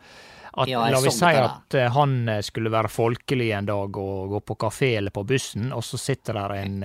At, 0.54 0.68
Ja, 0.68 0.84
la 0.90 1.00
vi 1.00 1.10
si 1.10 1.24
at 1.24 1.72
han 1.94 2.28
skulle 2.42 2.70
være 2.70 2.88
folkelig 2.92 3.50
en 3.56 3.66
dag 3.66 3.96
og 3.96 4.30
gå 4.30 4.40
på 4.44 4.56
kafé 4.58 4.96
eller 4.98 5.10
på 5.10 5.24
bussen, 5.26 5.72
og 5.72 5.82
så 5.82 5.98
sitter 5.98 6.34
der 6.34 6.50
en, 6.60 6.82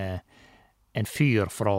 en 0.94 1.04
fyr 1.04 1.46
fra 1.52 1.74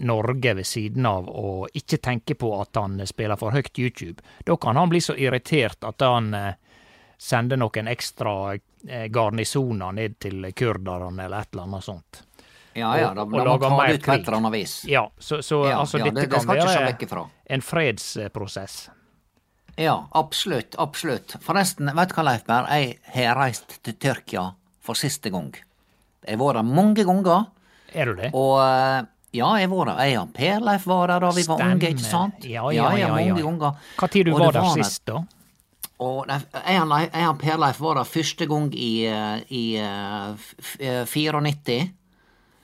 Norge 0.00 0.54
ved 0.54 0.66
siden 0.66 1.06
av 1.06 1.28
og 1.28 1.68
ikke 1.74 1.98
tenker 1.98 2.34
på 2.38 2.52
at 2.60 2.76
han 2.78 3.00
spiller 3.06 3.36
for 3.36 3.50
høyt 3.50 3.78
YouTube. 3.78 4.22
Da 4.46 4.56
kan 4.56 4.76
han 4.76 4.88
bli 4.92 5.00
så 5.00 5.16
irritert 5.18 5.82
at 5.84 6.00
han 6.06 6.32
eh, 6.34 6.52
sender 7.18 7.56
noen 7.58 7.88
ekstra 7.90 8.54
eh, 8.54 9.08
garnisoner 9.10 9.92
ned 9.92 10.18
til 10.22 10.46
kurderne 10.54 11.24
eller 11.24 11.40
et 11.42 11.48
eller 11.52 11.62
annet 11.66 11.84
sånt. 11.84 12.22
Ja, 12.78 12.92
ja, 13.00 13.08
da, 13.10 13.24
da 13.24 13.24
må 13.26 13.40
ta 13.42 13.86
det 13.88 13.94
ut 13.98 14.04
på 14.06 14.12
et 14.14 14.28
eller 14.28 14.36
annet 14.38 14.52
vis. 14.54 14.76
Ja, 14.86 15.08
så, 15.18 15.40
så 15.42 15.64
Ja, 15.66 15.80
altså 15.80 15.98
ja, 15.98 16.04
dette 16.04 16.20
det- 16.20 16.30
det 16.30 16.38
kan 16.38 16.46
være 16.46 17.24
en 17.50 17.60
fredsprosess. 17.64 18.90
Ja, 19.78 20.08
absolutt, 20.12 20.74
absolutt. 20.78 21.36
Forresten, 21.42 21.90
vet 21.94 22.08
du 22.10 22.14
hva, 22.14 22.24
Leif 22.26 22.44
Berr, 22.46 22.66
jeg 22.70 22.98
har 23.14 23.36
reist 23.38 23.76
til 23.86 23.94
Tyrkia 23.94 24.48
for 24.82 24.94
siste 24.98 25.30
gang. 25.30 25.52
Jeg 26.26 26.36
har 26.38 26.42
vært 26.44 26.58
der 26.58 26.66
mange 26.66 27.04
ganger, 27.06 27.46
Er 27.94 28.04
du 28.10 28.14
det? 28.18 28.30
og 28.34 28.58
eh, 28.62 29.02
ja, 29.36 29.48
jeg 29.60 29.70
var 29.70 29.90
der. 29.90 30.04
Jeg 30.08 30.20
og 30.20 30.30
Per 30.36 30.62
Leif 30.64 30.86
var 30.88 31.10
der 31.12 31.24
da 31.26 31.32
vi 31.32 31.42
var 31.44 31.58
Stemmer. 31.58 31.74
unge, 31.74 31.90
ikke 31.94 32.06
sant? 32.06 32.44
Ja, 32.44 32.70
ja, 32.72 32.92
ja, 32.96 33.10
ja, 33.18 33.36
ja. 33.36 33.72
Hva 33.98 34.08
tid 34.08 34.26
du 34.26 34.32
Og 34.34 34.40
var 34.40 34.56
der 34.56 34.70
sist, 34.78 35.04
da? 35.08 35.24
Og 35.98 36.30
jeg 36.30 37.26
og 37.26 37.38
Per 37.40 37.58
Leif 37.58 37.80
var 37.82 37.98
der 37.98 38.08
første 38.08 38.46
gang 38.46 38.70
i, 38.74 38.92
i, 39.04 39.12
i 39.50 39.64
eh, 39.82 40.48
eh, 40.78 41.04
94. 41.04 41.78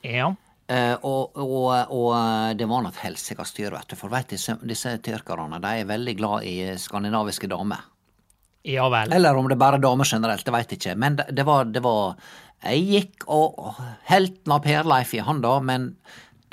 Ja. 0.05 0.33
Uh, 0.65 0.95
og, 1.05 1.37
og, 1.37 1.65
og 1.93 2.07
eh, 2.17 2.53
det 2.57 2.65
var 2.65 2.81
nå 2.81 2.89
et 2.89 3.03
helsikas 3.03 3.51
styr, 3.53 3.69
vet 3.75 3.91
du. 3.91 3.97
For 3.99 4.09
vet 4.09 4.31
disse, 4.33 4.55
disse 4.65 4.95
tyrkerne 5.05 5.59
de 5.61 5.73
er 5.83 5.89
veldig 5.89 6.15
glad 6.17 6.47
i 6.49 6.55
skandinaviske 6.81 7.49
damer. 7.51 7.83
Ja 8.65 8.87
vel. 8.89 9.13
Eller 9.13 9.37
om 9.37 9.45
det 9.45 9.59
er 9.59 9.61
bare 9.61 9.77
damer 9.77 10.09
generelt, 10.09 10.41
det 10.41 10.55
veit 10.55 10.73
jeg 10.73 10.81
ikke. 10.81 10.95
Men 10.97 11.19
det, 11.19 11.27
det 11.37 11.45
var, 11.45 11.69
det 11.69 11.83
var 11.85 12.15
Jeg 12.65 12.81
gikk 12.89 13.27
og 13.29 13.77
helten 14.09 14.55
av 14.55 14.63
Per 14.65 14.87
Leif 14.89 15.13
i 15.13 15.21
handa, 15.21 15.59
men 15.61 15.91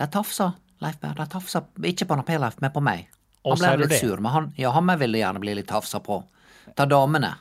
de 0.02 0.10
tafsa, 0.10 0.52
Leif 0.82 0.98
Berr. 1.00 1.14
De 1.14 1.26
tafsa 1.30 1.62
ikke 1.86 2.08
på 2.10 2.18
Per 2.26 2.42
Leif, 2.42 2.58
men 2.58 2.74
på 2.74 2.82
meg. 2.82 3.08
Han 3.46 3.58
ble 3.58 3.86
litt 3.86 4.00
sur, 4.00 4.18
men 4.22 4.32
han, 4.32 4.52
ja, 4.58 4.70
han 4.74 4.90
ville 4.98 5.18
gjerne 5.18 5.42
bli 5.42 5.54
litt 5.58 5.68
tafsa 5.70 6.00
på. 6.02 6.22
Ta 6.74 6.86
damene. 6.90 7.34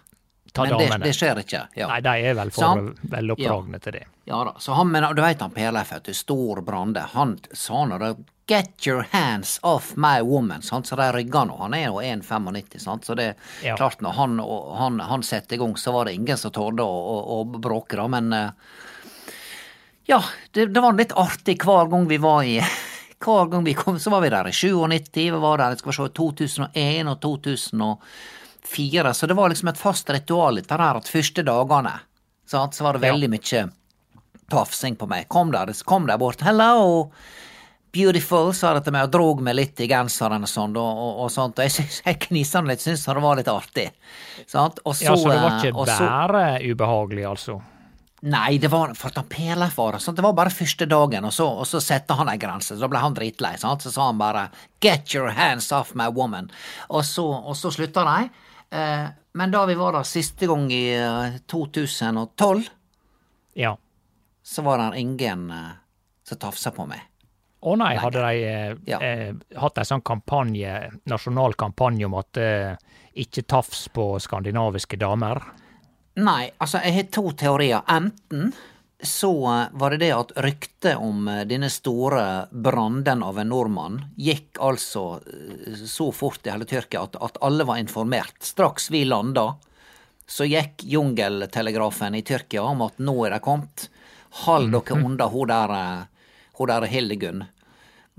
Ta 0.53 0.65
men 0.65 0.77
det, 0.77 0.87
damene. 0.89 1.05
det 1.05 1.13
skjer 1.15 1.41
ikke. 1.41 1.61
Ja. 1.79 1.87
Nei, 1.89 2.01
de 2.05 2.13
er 2.29 2.35
vel 2.37 2.51
for 2.53 2.91
veloppdragne 3.13 3.79
ja, 3.79 3.83
til 3.85 3.97
det. 3.97 4.03
Ja 4.29 4.43
da, 4.45 4.53
så 4.59 4.75
han, 4.77 4.91
men 4.93 5.05
du 5.15 5.21
veit 5.23 5.41
han 5.41 5.53
Per 5.55 5.73
Leif, 5.73 5.93
vet 5.95 6.09
du, 6.09 6.13
stor 6.17 6.61
Brande, 6.65 7.05
han 7.15 7.37
sa 7.57 7.85
nå 7.89 7.97
det 8.01 8.13
Get 8.51 8.85
your 8.85 9.05
hands 9.13 9.59
off 9.63 9.93
my 9.95 10.19
woman, 10.27 10.61
sant, 10.65 10.89
så 10.89 10.97
de 10.99 11.05
rygga 11.15 11.45
nå. 11.47 11.55
Han 11.61 11.73
er 11.77 11.85
jo 11.85 12.01
1,95, 12.03 12.77
sant, 12.83 13.05
så 13.07 13.15
det 13.15 13.27
er 13.31 13.35
Ja. 13.63 13.77
klart 13.79 14.01
når 14.03 14.17
han, 14.17 14.39
han, 14.75 14.99
han 14.99 15.23
setter 15.23 15.55
i 15.55 15.59
gang, 15.61 15.77
så 15.79 15.93
var 15.95 16.09
det 16.09 16.17
ingen 16.19 16.37
som 16.37 16.51
torde 16.51 16.83
å, 16.83 16.97
å, 17.13 17.39
å 17.39 17.43
bråke, 17.45 17.95
da, 17.95 18.09
men 18.11 18.33
eh, 18.35 18.49
ja, 20.11 20.19
det, 20.55 20.67
det 20.75 20.81
var 20.83 20.93
litt 20.99 21.13
artig 21.17 21.57
hver 21.63 21.87
gang 21.91 22.07
vi 22.09 22.17
var 22.21 22.43
i 22.47 22.57
Hver 23.21 23.49
gang 23.51 23.63
vi 23.67 23.73
kom, 23.77 23.99
så 24.01 24.09
var 24.09 24.23
vi 24.25 24.31
der 24.33 24.47
i 24.49 24.53
97, 24.55 25.17
vi 25.29 25.41
var 25.43 25.61
der 25.61 25.75
skal 25.77 25.91
vi 25.91 25.97
se, 25.99 26.07
2001 26.17 27.11
og 27.11 27.19
2004, 27.21 29.13
så 29.13 29.27
det 29.29 29.37
var 29.37 29.49
liksom 29.53 29.69
et 29.69 29.77
fast 29.77 30.09
ritual 30.09 30.57
dette 30.57 30.77
her 30.79 30.97
at 30.97 31.09
første 31.11 31.43
dagene, 31.45 31.93
sant, 32.49 32.73
så 32.73 32.87
var 32.87 32.97
det 32.97 33.03
veldig 33.05 33.29
mye 33.29 33.61
tafsing 34.51 34.97
på 34.99 35.07
meg. 35.07 35.27
Kom 35.31 35.51
der, 35.53 35.69
kom 35.87 36.07
der 36.09 36.17
bort. 36.19 36.41
Hello, 36.43 37.11
beautiful, 37.93 38.49
sa 38.57 38.73
det 38.75 38.83
til 38.87 38.95
meg 38.97 39.05
og 39.07 39.13
drog 39.13 39.43
meg 39.45 39.55
litt 39.55 39.79
i 39.85 39.87
genseren 39.91 40.43
og 40.43 40.51
sånn, 40.51 40.73
og, 40.81 41.01
og, 41.05 41.21
og 41.25 41.31
sånt. 41.31 41.59
Og 41.61 41.67
jeg, 41.69 41.75
synes- 41.77 42.01
jeg 42.05 42.19
knisa 42.25 42.61
litt, 42.67 42.81
syntes 42.83 43.05
det 43.07 43.23
var 43.23 43.39
litt 43.39 43.51
artig. 43.51 43.87
Sant? 44.49 44.81
Og 44.83 44.95
så, 44.97 45.11
Ja, 45.11 45.15
Så 45.15 45.29
det 45.29 45.37
var 45.37 45.51
eh, 45.51 45.69
ikke 45.69 45.85
bare 45.85 46.73
ubehagelig, 46.73 47.25
altså? 47.31 47.61
Nei, 48.21 48.57
det 48.61 48.69
var 48.69 48.91
for 48.93 49.09
at 49.09 49.15
han 49.17 49.25
pela 49.31 49.65
for 49.73 49.95
det. 49.97 50.11
Det 50.15 50.21
var 50.21 50.33
bare 50.37 50.51
første 50.53 50.85
dagen, 50.85 51.25
og 51.25 51.33
så, 51.33 51.47
og 51.57 51.65
så 51.65 51.79
sette 51.81 52.13
han 52.13 52.29
ei 52.29 52.37
grense. 52.37 52.75
Så 52.75 52.79
da 52.83 52.87
ble 52.91 52.99
han 53.01 53.15
dritlei. 53.17 53.55
sant? 53.57 53.81
Så 53.81 53.89
sa 53.91 54.05
han 54.11 54.19
bare 54.19 54.49
'Get 54.79 55.13
your 55.15 55.29
hands 55.33 55.71
off 55.71 55.95
my 55.95 56.05
woman'. 56.05 56.51
Og 56.89 57.03
så, 57.05 57.25
og 57.25 57.55
så 57.57 57.71
slutta 57.73 58.03
de. 58.05 58.29
Eh, 58.77 59.07
men 59.33 59.51
da 59.51 59.65
vi 59.65 59.73
var 59.75 59.91
der 59.93 60.03
siste 60.03 60.45
gang 60.47 60.69
i 60.71 60.93
eh, 60.93 61.39
2012, 61.47 62.69
Ja. 63.55 63.75
så 64.43 64.61
var 64.63 64.77
det 64.77 64.99
ingen 64.99 65.49
eh, 65.51 65.71
som 66.23 66.37
tafsa 66.37 66.71
på 66.71 66.85
meg. 66.87 66.99
Å 67.63 67.75
nei, 67.77 67.95
hadde 67.97 68.21
de 68.21 68.43
eh, 68.45 68.75
Ja. 68.87 68.99
eh, 68.99 69.33
hatt 69.57 69.77
en 69.77 69.85
sånn 69.85 70.01
kampanje, 70.01 70.91
nasjonal 71.07 71.53
kampanje 71.53 72.05
om 72.05 72.13
at 72.13 72.37
eh, 72.37 72.75
ikke 73.15 73.43
tafs 73.47 73.87
på 73.89 74.19
skandinaviske 74.19 74.97
damer? 74.97 75.41
Nei, 76.19 76.51
altså 76.57 76.81
jeg 76.83 76.95
har 76.97 77.09
to 77.15 77.31
teorier. 77.39 77.81
Enten 77.87 78.51
så 79.03 79.67
var 79.71 79.89
det 79.89 79.97
det 79.97 80.11
at 80.13 80.31
ryktet 80.35 80.97
om 80.99 81.27
eh, 81.27 81.45
denne 81.49 81.69
store 81.73 82.47
branden 82.51 83.23
av 83.23 83.39
en 83.39 83.49
nordmann 83.49 84.01
gikk 84.17 84.59
altså 84.61 85.05
eh, 85.25 85.79
så 85.89 86.11
fort 86.13 86.45
i 86.45 86.51
hele 86.53 86.67
Tyrkia 86.69 87.05
at, 87.07 87.17
at 87.17 87.39
alle 87.41 87.65
var 87.65 87.81
informert. 87.81 88.35
Straks 88.43 88.91
vi 88.91 89.05
landa, 89.05 89.55
så 90.27 90.45
gikk 90.45 90.83
jungeltelegrafen 90.85 92.19
i 92.19 92.23
Tyrkia 92.27 92.67
om 92.67 92.85
at 92.85 93.01
nå 93.01 93.15
er 93.25 93.37
de 93.37 93.41
kommet. 93.41 93.87
Hold 94.45 94.71
dere 94.75 95.01
unna 95.01 95.27
hun 95.31 95.49
der, 95.49 95.75
eh, 95.79 96.37
hun 96.59 96.71
der 96.75 96.87
Hildegunn. 96.91 97.43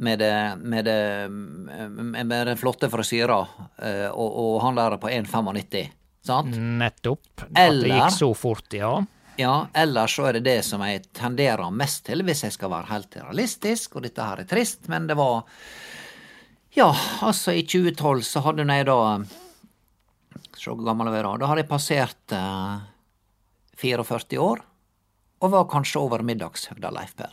Med, 0.03 0.19
det, 0.19 0.57
med, 0.59 0.85
det, 0.89 1.29
med 1.31 2.31
den 2.33 2.57
flotte 2.59 2.89
frisyra 2.91 3.37
og, 3.37 4.39
og 4.41 4.55
han 4.65 4.79
der 4.81 4.97
på 4.99 5.11
1,95. 5.13 5.93
Sant? 6.23 6.55
Nettopp. 6.57 7.25
At 7.51 7.75
det 7.83 7.91
gikk 7.91 8.15
så 8.15 8.31
fort, 8.39 8.69
ja. 8.77 8.93
Ja, 9.41 9.67
eller 9.75 10.11
så 10.13 10.27
er 10.29 10.37
det 10.37 10.45
det 10.45 10.59
som 10.67 10.83
jeg 10.85 11.07
tenderer 11.17 11.71
mest 11.73 12.05
til, 12.07 12.21
hvis 12.27 12.45
jeg 12.45 12.53
skal 12.55 12.71
være 12.71 12.91
helt 12.93 13.17
realistisk, 13.17 13.97
og 13.97 14.05
dette 14.05 14.23
her 14.23 14.43
er 14.45 14.49
trist, 14.51 14.87
men 14.93 15.09
det 15.11 15.17
var 15.19 15.43
Ja, 16.77 16.91
altså, 17.25 17.53
i 17.57 17.65
2012 17.67 18.23
så 18.29 18.43
hadde 18.47 18.65
jeg 18.69 18.87
da 18.89 18.99
Se 20.57 20.69
hvor 20.71 20.85
gammel 20.85 21.09
jeg 21.09 21.17
var 21.17 21.25
da. 21.27 21.33
Da 21.43 21.49
hadde 21.51 21.63
jeg 21.65 21.69
passert 21.71 22.33
eh, 22.37 22.85
44 23.83 24.39
år, 24.41 24.61
og 25.43 25.51
var 25.53 25.65
kanskje 25.73 26.01
over 26.05 26.23
middagshøgda, 26.25 26.91
Leif 26.95 27.17
Per. 27.19 27.33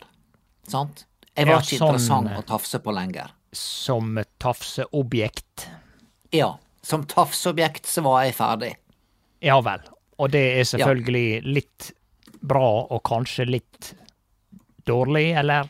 Sant? 0.68 1.04
Jeg 1.36 1.46
var 1.46 1.60
Ja, 1.60 1.60
ikke 1.62 1.78
sånn, 1.78 1.94
interessant 1.94 2.32
eh. 2.32 2.40
å 2.40 2.46
tafse 2.48 2.80
på 2.82 2.94
lenger. 2.96 3.30
Som 3.56 4.18
tafseobjekt. 4.42 5.68
Ja, 6.34 6.54
som 6.82 7.06
tafseobjekt 7.08 7.88
så 7.88 8.04
var 8.06 8.24
jeg 8.26 8.36
ferdig. 8.38 8.74
Ja 9.44 9.58
vel. 9.64 9.82
Og 10.20 10.32
det 10.32 10.44
er 10.60 10.68
selvfølgelig 10.68 11.42
litt 11.48 11.90
bra, 12.40 12.86
og 12.88 13.02
kanskje 13.08 13.46
litt 13.48 13.92
dårlig, 14.88 15.30
eller? 15.40 15.68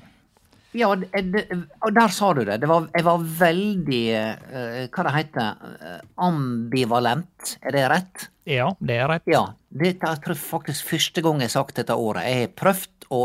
Ja, 0.77 0.93
og 0.95 1.95
der 1.97 2.13
sa 2.15 2.29
du 2.35 2.45
det. 2.47 2.61
det 2.63 2.69
var, 2.71 2.85
jeg 2.95 3.03
var 3.03 3.23
veldig 3.41 4.03
eh, 4.15 4.85
Hva 4.95 5.05
det 5.09 5.15
heter 5.17 5.65
eh, 5.83 5.97
Ambivalent, 6.23 7.57
er 7.67 7.75
det 7.75 7.89
rett? 7.91 8.29
Ja, 8.47 8.69
det 8.79 9.01
er 9.03 9.11
rett. 9.11 9.27
Ja. 9.31 9.49
Dette 9.71 10.07
er 10.07 10.15
jeg 10.15 10.25
tror 10.29 10.39
faktisk 10.39 10.93
første 10.93 11.25
gang 11.27 11.43
jeg 11.43 11.51
har 11.51 11.57
sagt 11.57 11.81
dette 11.83 11.95
året. 11.99 12.27
Jeg 12.27 12.45
har 12.45 12.55
prøvd 12.63 13.09
å 13.11 13.21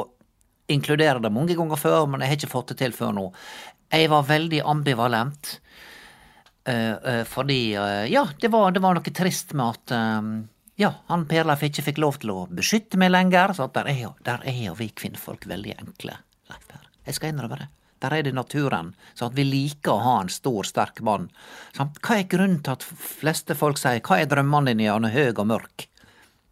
inkludere 0.74 1.22
det 1.22 1.34
mange 1.34 1.58
ganger 1.58 1.78
før, 1.78 2.08
men 2.10 2.26
jeg 2.26 2.34
har 2.34 2.40
ikke 2.40 2.54
fått 2.56 2.74
det 2.74 2.80
til 2.82 2.98
før 2.98 3.14
nå. 3.14 3.28
Jeg 3.94 4.10
var 4.10 4.26
veldig 4.26 4.64
ambivalent. 4.66 5.60
Eh, 6.68 6.92
eh, 6.92 7.24
fordi 7.30 7.76
eh, 7.76 8.06
Ja, 8.12 8.26
det 8.42 8.52
var, 8.54 8.72
det 8.72 8.82
var 8.84 8.98
noe 8.98 9.14
trist 9.16 9.54
med 9.54 9.66
at 9.66 9.96
ja, 10.76 10.90
han 11.08 11.24
Per 11.30 11.48
Leif 11.48 11.64
ikke 11.64 11.86
fikk 11.86 12.02
lov 12.04 12.18
til 12.20 12.34
å 12.34 12.42
beskytte 12.52 13.00
meg 13.00 13.14
lenger. 13.14 13.54
Så 13.56 13.70
der 13.72 13.88
er 13.88 14.02
jo, 14.02 14.12
der 14.28 14.44
er 14.44 14.58
jo 14.66 14.74
vi 14.76 14.90
kvinnfolk 14.92 15.48
veldig 15.48 15.78
enkle. 15.80 16.18
Leif. 16.52 16.68
Jeg 17.06 17.16
skal 17.16 17.32
innrømme 17.32 17.62
det. 17.62 17.70
Der 18.04 18.12
er 18.18 18.26
det 18.28 18.34
naturen. 18.36 18.92
Så 19.16 19.30
at 19.30 19.38
vi 19.38 19.46
liker 19.48 19.94
å 19.96 20.04
ha 20.04 20.16
en 20.26 20.30
stor, 20.30 20.68
sterk 20.68 21.00
mann. 21.06 21.30
Sant? 21.78 22.02
Hva 22.04 22.20
er 22.20 22.28
grunnen 22.30 22.60
til 22.66 22.76
at 22.76 22.84
fleste 22.84 23.56
folk 23.56 23.80
sier 23.80 24.02
'hva 24.04 24.20
er 24.20 24.28
drømmene 24.30 24.74
dine', 24.76 24.92
han 24.92 25.06
er 25.06 25.16
høy 25.16 25.32
og 25.32 25.48
mørk? 25.48 25.88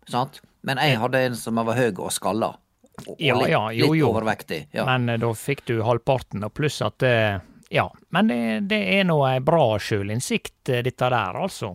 Sant? 0.07 0.39
Men 0.63 0.77
jeg 0.77 0.99
hadde 0.99 1.19
en 1.19 1.35
som 1.35 1.55
var 1.55 1.75
høy 1.75 1.91
og 1.99 2.11
skalla. 2.11 2.55
Og, 3.07 3.09
og 3.09 3.15
Ja, 3.19 3.35
ja, 3.47 3.71
jo, 3.71 3.91
litt 3.91 3.99
jo. 3.99 4.09
overvektig. 4.13 4.67
Ja. 4.73 4.85
Men 4.85 5.19
da 5.19 5.33
fikk 5.33 5.65
du 5.65 5.81
halvparten, 5.83 6.43
og 6.45 6.53
pluss 6.53 6.81
at 6.81 7.03
eh, 7.03 7.39
Ja. 7.73 7.87
Men 8.09 8.27
det, 8.27 8.59
det 8.69 8.77
er 8.99 9.05
nå 9.09 9.15
ei 9.25 9.39
bra 9.41 9.79
sjølinnsikt, 9.81 10.69
eh, 10.69 10.83
dette 10.85 11.07
der, 11.09 11.37
altså. 11.41 11.71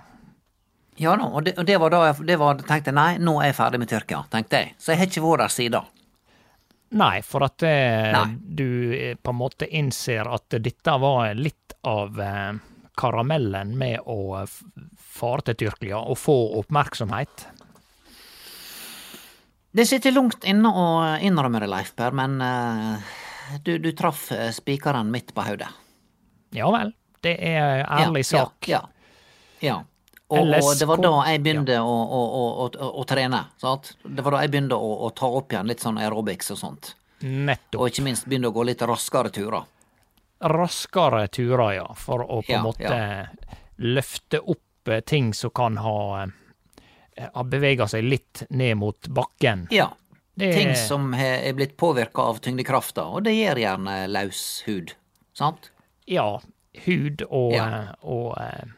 Ja 0.98 1.16
da, 1.18 1.26
og 1.26 1.42
det, 1.42 1.56
og 1.58 1.66
det 1.66 1.78
var 1.82 1.90
da 1.90 2.02
jeg 2.06 2.26
det 2.26 2.36
var, 2.38 2.60
tenkte 2.66 2.94
nei, 2.94 3.16
nå 3.18 3.36
er 3.40 3.50
jeg 3.50 3.56
ferdig 3.58 3.80
med 3.82 3.90
Tyrkia, 3.90 4.20
tenkte 4.30 4.60
jeg. 4.60 4.76
Så 4.78 4.92
jeg 4.92 5.00
har 5.00 5.10
ikke 5.10 5.22
vært 5.24 5.42
der 5.42 5.54
siden. 5.54 5.88
Nei, 7.02 7.16
for 7.26 7.46
at 7.48 7.64
eh, 7.66 8.12
Nei. 8.14 8.22
du 8.38 8.68
eh, 8.94 9.16
på 9.18 9.34
en 9.34 9.38
måte 9.40 9.66
innser 9.66 10.30
at 10.30 10.54
dette 10.62 10.94
var 11.02 11.32
litt 11.34 11.74
av 11.82 12.22
karamellen 12.98 13.74
med 13.78 14.06
å 14.06 14.44
fare 14.46 15.48
til 15.48 15.58
Tyrkia 15.64 15.98
og 15.98 16.18
få 16.18 16.36
oppmerksomhet. 16.60 17.48
Det 19.74 19.86
sitter 19.86 20.14
langt 20.14 20.46
inne 20.46 20.70
å 20.70 20.86
innrømme 21.18 21.62
det, 21.62 21.72
Leif 21.74 21.92
Per, 21.98 22.14
men 22.14 22.38
eh, 22.42 23.12
du, 23.66 23.74
du 23.82 23.90
traff 23.98 24.28
spikeren 24.54 25.10
midt 25.10 25.34
på 25.34 25.46
hodet. 25.50 25.74
Ja 26.50 26.70
vel. 26.72 26.92
Det 27.20 27.34
er 27.44 27.84
ærlig 27.84 28.22
ja, 28.24 28.30
sak. 28.30 28.68
Ja. 28.70 28.82
ja. 29.60 29.78
Og, 30.28 30.44
og 30.44 30.70
det 30.78 30.86
var 30.86 31.00
da 31.00 31.10
jeg 31.30 31.40
begynte 31.42 31.78
å, 31.80 31.92
å, 32.04 32.20
å, 32.68 32.88
å, 33.00 33.04
trene. 33.08 33.40
Sant? 33.60 33.94
Det 34.04 34.22
var 34.24 34.36
da 34.36 34.42
jeg 34.44 34.52
begynte 34.52 34.76
å, 34.76 35.08
ta 35.16 35.30
opp 35.40 35.54
igjen 35.54 35.70
litt 35.70 35.80
sånn 35.80 35.98
aerobics 36.02 36.52
og 36.52 36.60
sånt. 36.60 36.90
Nettopp. 37.24 37.80
Og 37.80 37.88
ikke 37.90 38.04
minst 38.06 38.28
begynte 38.28 38.50
å 38.52 38.54
gå 38.54 38.66
litt 38.68 38.84
raskere 38.86 39.32
turer. 39.34 39.64
raskere 40.38 41.26
turer, 41.32 41.72
ja. 41.80 41.86
For 41.96 42.22
å 42.22 42.42
på 42.42 42.52
en 42.52 42.58
Ja, 42.58 42.62
måte 42.62 42.98
løfte 43.78 44.40
opp 44.44 44.92
eh, 44.92 45.00
ting 45.00 45.32
som 45.34 45.50
kan 45.50 45.80
ha, 45.80 46.28
eh, 47.16 47.30
ha 47.34 47.42
bevega 47.44 47.88
seg 47.88 48.04
litt 48.04 48.44
ned 48.50 48.76
mot 48.76 49.08
bakken. 49.08 49.66
Ja. 49.72 49.88
Det- 50.38 50.52
Ting 50.54 50.76
som 50.76 51.14
er 51.14 51.52
blitt 51.52 51.76
påvirka 51.76 52.22
av 52.30 52.38
tyngdekrafta, 52.38 53.08
og 53.10 53.24
det 53.24 53.32
gjør 53.34 53.58
gjerne 53.58 53.96
løs 54.12 54.62
hud. 54.68 54.92
Sant? 55.34 55.72
Ja, 56.08 56.28
hud 56.86 57.22
og, 57.28 57.52
Ja. 57.56 57.66
eh, 57.66 57.90
og 58.08 58.38
eh, 58.40 58.74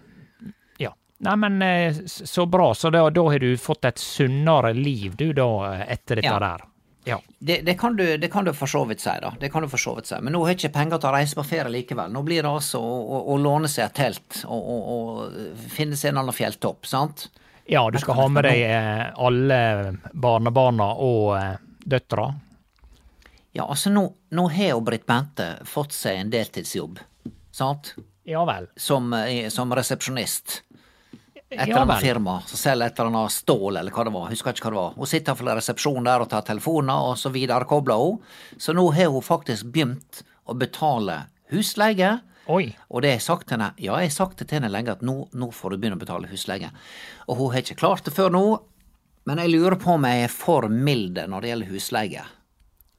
Ja. 0.82 0.92
Nei, 1.26 1.36
men 1.36 1.62
eh, 1.62 1.94
så 2.06 2.46
bra. 2.50 2.72
Så 2.74 2.90
da, 2.90 3.04
da 3.10 3.24
har 3.30 3.38
du 3.42 3.52
fått 3.60 3.84
et 3.88 3.98
sunnere 4.02 4.72
liv, 4.74 5.14
du, 5.20 5.30
da, 5.36 5.48
etter 5.86 6.20
dette 6.20 6.26
Ja. 6.32 6.38
der. 6.42 6.66
Ja. 7.08 7.16
Det, 7.38 7.62
det, 7.64 7.74
kan 7.80 7.94
du, 7.96 8.04
det 8.20 8.28
kan 8.30 8.44
du 8.44 8.52
for 8.52 8.68
så 8.68 8.82
vidt 8.84 9.00
si, 9.00 9.10
da. 9.22 9.30
Det 9.40 9.48
kan 9.52 9.62
du 9.64 9.68
for 9.72 9.80
så 9.80 9.94
vidt 9.96 10.06
si. 10.10 10.18
Men 10.20 10.34
nå 10.36 10.42
har 10.44 10.52
jeg 10.52 10.58
ikke 10.60 10.74
penger 10.74 11.00
til 11.00 11.08
å 11.08 11.12
reise 11.14 11.38
på 11.38 11.44
ferie 11.48 11.72
likevel. 11.72 12.12
Nå 12.12 12.20
blir 12.26 12.42
det 12.44 12.50
altså 12.50 12.78
å, 12.84 12.98
å, 13.00 13.20
å 13.32 13.38
låne 13.40 13.70
seg 13.72 13.86
et 13.86 13.94
telt 13.96 14.42
og, 14.44 14.60
og, 14.74 14.90
og 14.94 15.64
finne 15.72 15.96
seg 15.96 16.12
en 16.12 16.20
annen 16.24 16.36
fjelltopp, 16.36 16.84
sant? 16.86 17.30
ja, 17.70 17.84
du 17.90 17.98
skal 18.02 18.16
ha 18.18 18.24
med 18.28 18.42
deg 18.44 18.64
alle 19.14 19.58
barnebarna 20.12 20.88
og 20.98 21.36
døtra. 21.86 22.24
Ja, 23.52 23.64
altså 23.70 23.90
nå, 23.94 24.02
nå 24.34 24.48
har 24.50 24.72
jo 24.74 24.80
Britt 24.86 25.06
Bente 25.06 25.46
fått 25.66 25.94
seg 25.94 26.18
en 26.20 26.30
deltidsjobb, 26.34 26.98
sant? 27.60 27.94
Ja 28.28 28.42
vel. 28.48 28.68
Som, 28.80 29.12
eh, 29.16 29.48
som 29.52 29.72
resepsjonist. 29.74 30.62
Et 31.50 31.58
eller 31.58 31.80
annet 31.80 31.96
ja, 31.96 32.12
firma 32.12 32.36
som 32.46 32.58
selger 32.60 32.86
et 32.86 32.98
eller 33.00 33.10
annet 33.10 33.34
stål, 33.34 33.80
eller 33.80 33.94
hva 33.94 34.04
det 34.06 34.12
var. 34.14 34.28
Husker 34.30 34.54
ikke 34.54 34.68
hva 34.68 34.70
det 34.70 34.78
var. 34.78 34.92
Hun 35.00 35.10
sitter 35.10 35.32
iallfall 35.32 35.50
i 35.50 35.54
resepsjonen 35.58 36.06
der 36.06 36.22
og 36.22 36.30
tar 36.30 36.44
telefoner, 36.46 37.06
og 37.10 37.18
så 37.18 37.32
viderekobler 37.34 38.02
hun. 38.04 38.20
Så 38.54 38.74
nå 38.76 38.84
har 38.94 39.10
hun 39.10 39.24
faktisk 39.26 39.72
begynt 39.74 40.22
å 40.46 40.54
betale 40.54 41.24
husleie. 41.50 42.12
Oi. 42.50 42.70
Og 42.88 43.02
det 43.02 43.10
har 43.10 43.18
jeg 43.18 43.26
sagt 43.26 43.48
til 43.48 43.58
henne, 43.58 43.72
ja, 43.82 43.98
jeg 43.98 44.12
har 44.12 44.14
sagt 44.14 44.38
det 44.38 44.46
til 44.46 44.60
henne 44.60 44.70
lenge 44.70 44.94
at 44.94 45.02
nå, 45.06 45.16
nå 45.34 45.50
får 45.54 45.74
du 45.74 45.80
begynne 45.82 45.98
å 45.98 46.02
betale 46.04 46.30
husleie. 46.30 46.70
Og 47.26 47.38
hun 47.38 47.52
har 47.54 47.64
ikke 47.64 47.80
klart 47.82 48.06
det 48.06 48.14
før 48.14 48.30
nå, 48.34 48.44
men 49.26 49.42
jeg 49.42 49.52
lurer 49.52 49.78
på 49.78 49.96
om 49.98 50.06
jeg 50.06 50.28
er 50.28 50.32
for 50.32 50.70
mild 50.70 51.18
når 51.18 51.42
det 51.42 51.50
gjelder 51.50 51.74
husleie. 51.74 52.24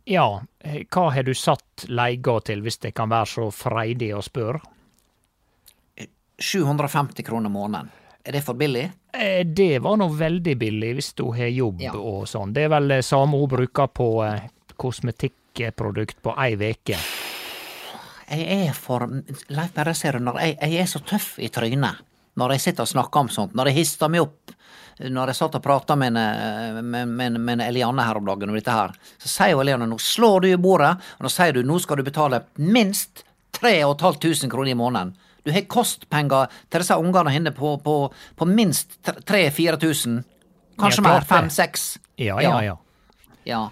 Ja, 0.09 0.41
eh, 0.59 0.83
hva 0.89 1.09
har 1.13 1.23
du 1.23 1.33
satt 1.37 1.85
leiga 1.87 2.39
til, 2.41 2.61
hvis 2.65 2.79
det 2.81 2.93
kan 2.97 3.09
være 3.11 3.25
så 3.29 3.49
freidig 3.53 4.11
å 4.17 4.21
spørre? 4.25 4.61
750 6.41 7.23
kroner 7.23 7.49
måneden. 7.53 7.89
Er 8.25 8.31
det 8.31 8.43
for 8.45 8.53
billig? 8.57 8.87
Eh, 9.13 9.43
Det 9.45 9.79
var 9.81 9.97
nå 9.97 10.07
veldig 10.13 10.55
billig 10.57 10.93
hvis 10.97 11.13
hun 11.19 11.35
har 11.37 11.47
jobb 11.53 11.81
Ja. 11.81 11.93
og 11.93 12.27
sånn. 12.27 12.53
Det 12.53 12.63
er 12.63 12.69
vel 12.69 12.87
det 12.87 13.03
samme 13.05 13.37
hun 13.37 13.49
bruker 13.49 13.87
på 13.87 14.07
eh, 14.25 14.41
kosmetikkprodukt 14.77 16.21
på 16.21 16.33
ei 16.37 16.55
veke. 16.55 16.97
Jeg 18.31 18.67
er 18.69 18.73
for 18.73 19.05
Leif 19.49 19.73
Berre 19.73 19.93
ser 19.93 20.13
du, 20.13 20.19
når 20.19 20.39
jeg, 20.39 20.57
jeg 20.61 20.81
er 20.81 20.85
så 20.85 20.99
tøff 21.03 21.37
i 21.39 21.49
trynet 21.49 21.99
når 22.39 22.53
jeg 22.55 22.61
sitter 22.61 22.85
og 22.85 22.91
snakker 22.93 23.19
om 23.25 23.29
sånt, 23.33 23.53
når 23.57 23.71
jeg 23.71 23.81
hister 23.81 24.11
meg 24.11 24.21
opp 24.27 24.53
når 25.01 25.31
jeg 25.31 25.37
satt 25.39 25.55
og 25.57 25.63
prata 25.65 25.95
med, 25.97 26.13
med, 26.13 27.07
med, 27.09 27.37
med 27.41 27.61
Eliane 27.65 28.03
her 28.05 28.19
om 28.19 28.25
dagen 28.27 28.51
om 28.51 28.55
dette 28.57 28.73
her, 28.75 28.91
så 29.17 29.29
sier 29.31 29.55
jo 29.55 29.61
Eliane 29.63 29.87
nå 29.89 29.97
slår 29.97 30.43
du 30.43 30.47
i 30.51 30.59
bordet, 30.61 30.91
og 31.17 31.25
nå 31.25 31.31
sier 31.31 31.55
du 31.55 31.63
nå 31.65 31.79
skal 31.81 31.97
du 31.97 32.03
betale 32.05 32.43
minst 32.61 33.23
3500 33.57 34.49
kroner 34.51 34.71
i 34.71 34.77
måneden. 34.77 35.15
Du 35.43 35.49
har 35.55 35.65
kostpenger 35.71 36.51
til 36.69 36.83
disse 36.83 36.97
ungene 37.01 37.33
henne 37.33 37.53
på, 37.55 37.71
på, 37.81 37.95
på 38.37 38.45
minst 38.45 38.99
3000-4000, 39.07 40.19
kanskje 40.77 41.01
mer, 41.01 41.15
klart 41.15 41.23
det. 41.25 41.29
fem-seks. 41.31 41.87
Ja, 42.21 42.37
ja, 42.45 42.53
ja. 42.67 42.77
Ja. 43.49 43.63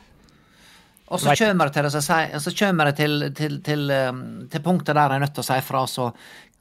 Og 1.10 1.22
så 1.22 1.36
kommer 1.38 1.70
det 1.70 1.74
til, 1.78 1.86
det, 1.86 1.94
så 1.94 2.02
sier- 2.06 2.42
så 2.42 2.56
kommer 2.58 2.90
det 2.90 2.96
til, 3.04 3.30
til, 3.38 3.60
til, 3.66 3.86
um, 4.10 4.24
til 4.50 4.62
punktet 4.66 4.96
der 4.98 5.06
jeg 5.14 5.20
er 5.22 5.24
nødt 5.28 5.34
til 5.38 5.46
å 5.46 5.50
si 5.52 5.62
fra, 5.66 5.86
så 5.90 6.10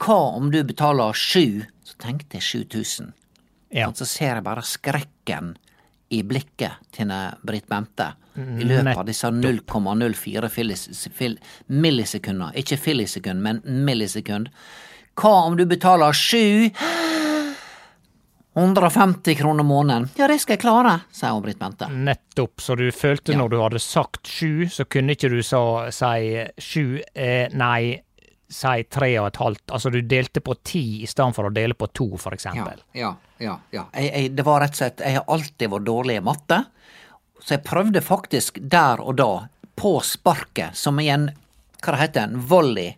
hva 0.05 0.21
om 0.39 0.53
du 0.53 0.61
betaler 0.65 1.17
sju? 1.17 1.65
Tenkte 1.99 2.39
jeg 2.39 2.43
7000. 2.69 3.13
ja. 3.75 3.89
Og 3.89 3.97
så 3.99 4.07
ser 4.07 4.35
jeg 4.39 4.45
bare 4.47 4.63
skrekken 4.63 5.57
i 6.11 6.23
blikket 6.25 6.71
til 6.95 7.11
Britt 7.45 7.67
Bente 7.69 8.13
i 8.39 8.63
løpet 8.65 8.97
av 8.97 9.05
disse 9.05 9.27
0,04 9.35 11.37
millisekunder. 11.69 12.55
Ikke 12.57 12.79
fillisekund, 12.81 13.43
men 13.43 13.59
millisekund. 13.85 14.49
Hva 15.19 15.35
om 15.49 15.57
du 15.59 15.67
betaler 15.67 16.13
sju? 16.15 16.71
150 18.59 19.35
kroner 19.39 19.63
måneden. 19.65 20.09
Ja, 20.19 20.27
det 20.27 20.41
skal 20.43 20.57
jeg 20.57 20.63
klare, 20.65 20.97
sier 21.15 21.31
hun 21.37 21.45
Britt 21.45 21.61
Bente. 21.61 21.87
Nettopp. 21.93 22.59
Så 22.61 22.75
du 22.77 22.89
følte 22.91 23.33
Ja. 23.33 23.39
når 23.39 23.49
du 23.51 23.61
hadde 23.61 23.79
sagt 23.79 24.27
sju, 24.27 24.67
så 24.67 24.85
kunne 24.89 25.15
ikke 25.15 25.29
du 25.31 25.39
så 25.43 25.91
si 25.93 26.47
sju, 26.59 27.01
eh, 27.15 27.49
nei, 27.53 28.03
si 28.49 28.85
tre 28.89 29.11
og 29.21 29.27
et 29.29 29.37
halvt. 29.43 29.65
Altså 29.77 29.91
du 29.93 30.01
delte 30.09 30.41
på 30.41 30.55
ti 30.65 31.03
i 31.03 31.07
stedet 31.11 31.35
for 31.37 31.49
å 31.49 31.53
dele 31.53 31.75
på 31.77 31.87
to, 31.93 32.07
for 32.17 32.33
Ja, 32.33 32.39
eksempel. 32.39 32.81
ja, 32.97 33.11
ja. 33.45 33.59
ja. 33.75 33.85
Jeg, 33.93 34.09
jeg, 34.15 34.31
det 34.39 34.45
var 34.47 34.63
rett 34.65 34.73
og 34.73 34.81
slett 34.81 35.03
Jeg 35.05 35.19
har 35.19 35.25
alltid 35.29 35.71
vært 35.75 35.85
dårlig 35.87 36.17
i 36.17 36.25
matte, 36.25 36.63
så 37.45 37.55
jeg 37.55 37.65
prøvde 37.67 38.01
faktisk 38.03 38.59
der 38.63 39.01
og 39.05 39.17
da, 39.21 39.31
på 39.79 39.93
sparket, 40.03 40.75
som 40.77 40.99
i 41.01 41.09
en 41.13 41.29
hva 41.79 41.93
det 41.95 42.01
heter, 42.01 42.25
en 42.27 42.41
volley, 42.51 42.97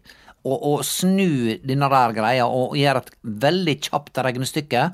å, 0.48 0.54
å 0.54 0.76
snu 0.86 1.58
denne 1.60 1.88
der 1.92 2.14
greia 2.16 2.46
og 2.48 2.72
gjøre 2.78 3.02
et 3.02 3.10
veldig 3.42 3.74
kjapt 3.90 4.22
regnestykke, 4.24 4.86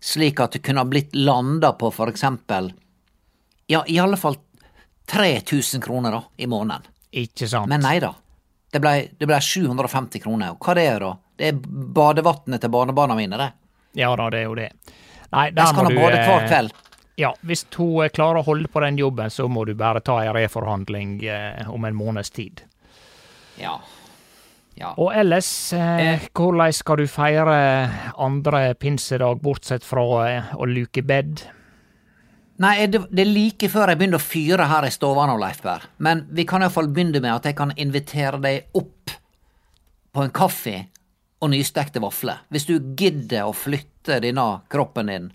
slik 0.00 0.40
at 0.40 0.54
det 0.56 0.62
kunne 0.64 0.80
ha 0.80 0.88
blitt 0.88 1.12
landa 1.18 1.74
på 1.76 1.90
for 1.92 2.08
eksempel 2.08 2.70
Ja, 3.68 3.82
i 3.90 3.98
alle 4.00 4.16
fall 4.16 4.38
3000 5.12 5.82
kroner 5.84 6.12
da, 6.16 6.22
i 6.40 6.46
måneden. 6.48 6.86
Ikke 7.12 7.48
sant? 7.48 7.68
Men 7.68 7.82
nei 7.84 7.98
da. 8.00 8.14
Det 8.68 8.80
blei 8.84 9.08
ble 9.18 9.40
750 9.40 10.22
kroner. 10.22 10.54
Og 10.54 10.64
hva 10.64 10.74
det 10.76 10.86
er 10.90 11.04
da? 11.04 11.12
Det 11.38 11.52
er 11.52 11.60
badevannet 11.98 12.60
til 12.60 12.72
barnebarna 12.72 13.16
mine, 13.16 13.38
det. 13.40 13.50
Ja 13.98 14.10
da, 14.18 14.28
det 14.30 14.42
er 14.42 14.48
jo 14.50 14.56
det. 14.58 14.68
Nei, 15.32 15.50
der 15.50 15.62
Jeg 15.62 15.74
skal 15.74 15.84
må 15.86 15.92
du 15.92 16.00
bade 16.00 16.22
hver 16.24 16.42
eh, 16.42 16.48
kveld. 16.48 16.74
Ja, 17.18 17.32
hvis 17.48 17.64
hun 17.76 18.04
eh, 18.04 18.12
klarer 18.14 18.42
å 18.42 18.46
holde 18.46 18.70
på 18.72 18.82
den 18.84 18.98
jobben, 19.00 19.30
så 19.32 19.48
må 19.50 19.64
du 19.68 19.74
bare 19.78 20.02
ta 20.04 20.20
en 20.22 20.34
reforhandling 20.36 21.18
eh, 21.24 21.70
om 21.70 21.84
en 21.88 21.96
måneds 21.96 22.30
tid. 22.34 22.62
Ja. 23.58 23.78
Ja. 24.78 24.92
Og 24.94 25.10
ellers, 25.16 25.72
eh, 25.74 26.28
hvordan 26.36 26.72
skal 26.76 27.00
du 27.00 27.08
feire 27.10 27.56
andre 28.14 28.74
pinsedag, 28.78 29.40
bortsett 29.42 29.86
fra 29.86 30.04
eh, 30.28 30.52
å 30.54 30.68
luke 30.70 31.02
bed? 31.02 31.42
Nei, 32.58 32.74
det, 32.90 33.04
det 33.14 33.22
er 33.22 33.30
like 33.30 33.68
før 33.70 33.92
jeg 33.92 34.00
begynner 34.00 34.18
å 34.18 34.24
fyre 34.24 34.66
her 34.66 34.86
i 34.88 34.90
stua 34.90 35.28
nå, 35.30 35.36
Leif 35.38 35.60
Berr. 35.62 35.84
Men 36.02 36.24
vi 36.34 36.46
kan 36.48 36.64
iallfall 36.64 36.90
begynne 36.90 37.22
med 37.22 37.36
at 37.36 37.46
jeg 37.46 37.58
kan 37.58 37.74
invitere 37.78 38.40
deg 38.42 38.78
opp 38.78 39.12
på 40.14 40.24
en 40.24 40.34
kaffe 40.34 40.74
og 41.38 41.52
nystekte 41.52 42.02
vafler. 42.02 42.42
Hvis 42.50 42.66
du 42.66 42.74
gidder 42.98 43.46
å 43.46 43.54
flytte 43.54 44.18
denne 44.24 44.48
kroppen 44.70 45.12
din 45.12 45.30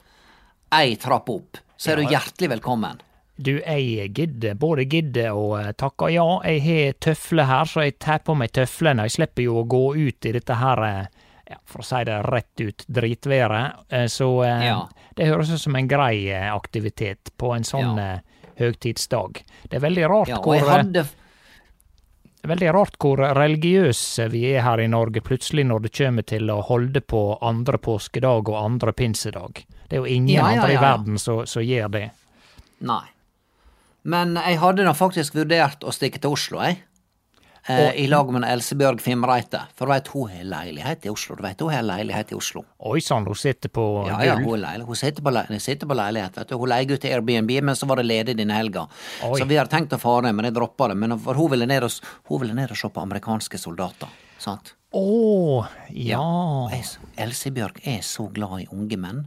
ei 0.74 0.98
trapp 1.00 1.32
opp, 1.32 1.62
så 1.78 1.94
er 1.94 2.02
du 2.02 2.12
hjertelig 2.12 2.50
velkommen. 2.58 3.00
Du, 3.36 3.56
jeg 3.58 4.12
gidder, 4.14 4.54
både 4.60 4.86
gidder 4.86 5.34
og 5.34 5.56
eh, 5.58 5.72
takker 5.80 6.12
ja. 6.14 6.26
Jeg 6.46 6.62
har 6.68 6.98
tøfler 7.02 7.48
her, 7.50 7.70
så 7.70 7.88
jeg 7.88 7.96
tar 8.04 8.22
på 8.26 8.36
meg 8.38 8.52
tøflene. 8.54 9.08
Jeg 9.08 9.16
slipper 9.16 9.48
jo 9.48 9.62
å 9.62 9.68
gå 9.68 9.84
ut 9.96 10.28
i 10.28 10.34
dette 10.36 10.58
her, 10.60 10.84
eh, 10.86 11.23
ja, 11.50 11.58
for 11.66 11.82
å 11.84 11.86
si 11.86 12.04
det 12.08 12.22
rett 12.26 12.62
ut, 12.62 12.86
dritværet. 12.88 13.74
Eh, 13.90 14.06
Så 14.08 14.44
eh, 14.44 14.66
Ja. 14.68 14.88
det 15.16 15.28
høres 15.28 15.52
ut 15.52 15.60
som 15.62 15.76
en 15.76 15.88
grei 15.88 16.30
eh, 16.32 16.54
aktivitet 16.56 17.32
på 17.38 17.56
en 17.56 17.64
sånn 17.64 17.98
Ja. 17.98 18.20
høgtidsdag. 18.60 19.44
Det 19.70 19.76
er 19.78 19.80
veldig 19.90 20.08
rart 20.10 20.28
Ja, 20.30 20.38
hvor 20.42 20.60
hadde 20.60 21.06
Veldig 22.44 22.74
rart 22.76 22.98
hvor 23.00 23.16
religiøse 23.18 24.26
vi 24.30 24.42
er 24.54 24.62
her 24.66 24.82
i 24.84 24.88
Norge 24.92 25.22
plutselig 25.24 25.64
når 25.66 25.80
det 25.86 25.92
kommer 25.96 26.26
til 26.28 26.50
å 26.52 26.58
holde 26.68 27.00
på 27.00 27.38
andre 27.42 27.78
påskedag 27.78 28.50
og 28.50 28.58
andre 28.66 28.92
pinsedag. 28.92 29.64
Det 29.88 29.96
er 29.96 30.02
jo 30.02 30.06
ingen 30.12 30.36
Ja, 30.36 30.46
andre 30.50 30.74
i 30.74 30.76
verden 30.76 31.18
som 31.18 31.46
gjør 31.64 31.90
det. 31.92 32.12
Nei. 32.82 33.06
Men 34.04 34.36
jeg 34.36 34.60
hadde 34.60 34.84
da 34.84 34.92
faktisk 34.92 35.34
vurdert 35.38 35.80
å 35.88 35.94
stikke 35.96 36.20
til 36.20 36.32
Oslo, 36.36 36.60
jeg. 36.60 36.82
Eh, 37.66 37.96
I 38.04 38.08
lag 38.12 38.28
med 38.34 38.44
Elsebjørg 38.44 39.00
Fimreite. 39.02 39.62
For 39.78 39.88
du 39.88 39.94
veit, 39.94 40.10
hun 40.12 40.32
har 40.34 40.44
leilighet 40.44 41.06
i 41.08 41.12
Oslo. 41.14 41.38
Du 41.40 41.44
vet, 41.46 41.62
hun 41.64 41.72
har 41.72 41.86
leilighet 41.88 42.34
i 42.34 42.36
Oslo. 42.36 42.66
Oi 42.90 43.00
sann, 43.02 43.24
hun 43.30 43.40
sitter 43.40 43.72
på 43.72 43.86
Ja, 44.10 44.18
ja, 44.26 44.36
hun, 44.36 44.60
leilig. 44.60 44.84
hun 44.90 45.00
sitter, 45.00 45.24
på 45.24 45.32
le 45.32 45.60
sitter 45.64 45.88
på 45.88 45.96
leilighet. 45.96 46.38
vet 46.38 46.50
du. 46.52 46.58
Hun 46.60 46.70
leier 46.74 46.92
ut 46.92 47.00
til 47.02 47.16
Airbnb, 47.16 47.56
men 47.64 47.76
så 47.80 47.88
var 47.88 48.02
det 48.02 48.06
ledig 48.10 48.36
denne 48.38 48.58
helga. 48.58 48.88
Oi. 49.24 49.40
Så 49.40 49.48
vi 49.48 49.56
hadde 49.56 49.72
tenkt 49.72 49.96
å 49.96 50.02
fare, 50.02 50.34
men 50.34 50.50
jeg 50.50 50.58
droppa 50.60 50.90
det. 50.92 50.98
Men 51.00 51.16
for 51.24 51.40
hun 51.40 51.52
ville 51.56 51.70
ned 51.72 51.88
og, 51.88 52.12
hun 52.28 52.44
ville 52.44 52.58
ned 52.58 52.76
og 52.76 52.78
se 52.84 52.92
på 52.92 53.06
amerikanske 53.08 53.58
soldater. 53.62 54.12
Sant? 54.44 54.76
Å, 54.94 55.66
ja. 55.90 56.20
ja. 56.20 56.84
Elsebjørg 57.24 57.80
er 57.88 58.02
så 58.04 58.28
glad 58.34 58.66
i 58.66 58.68
unge 58.76 59.00
menn. 59.00 59.24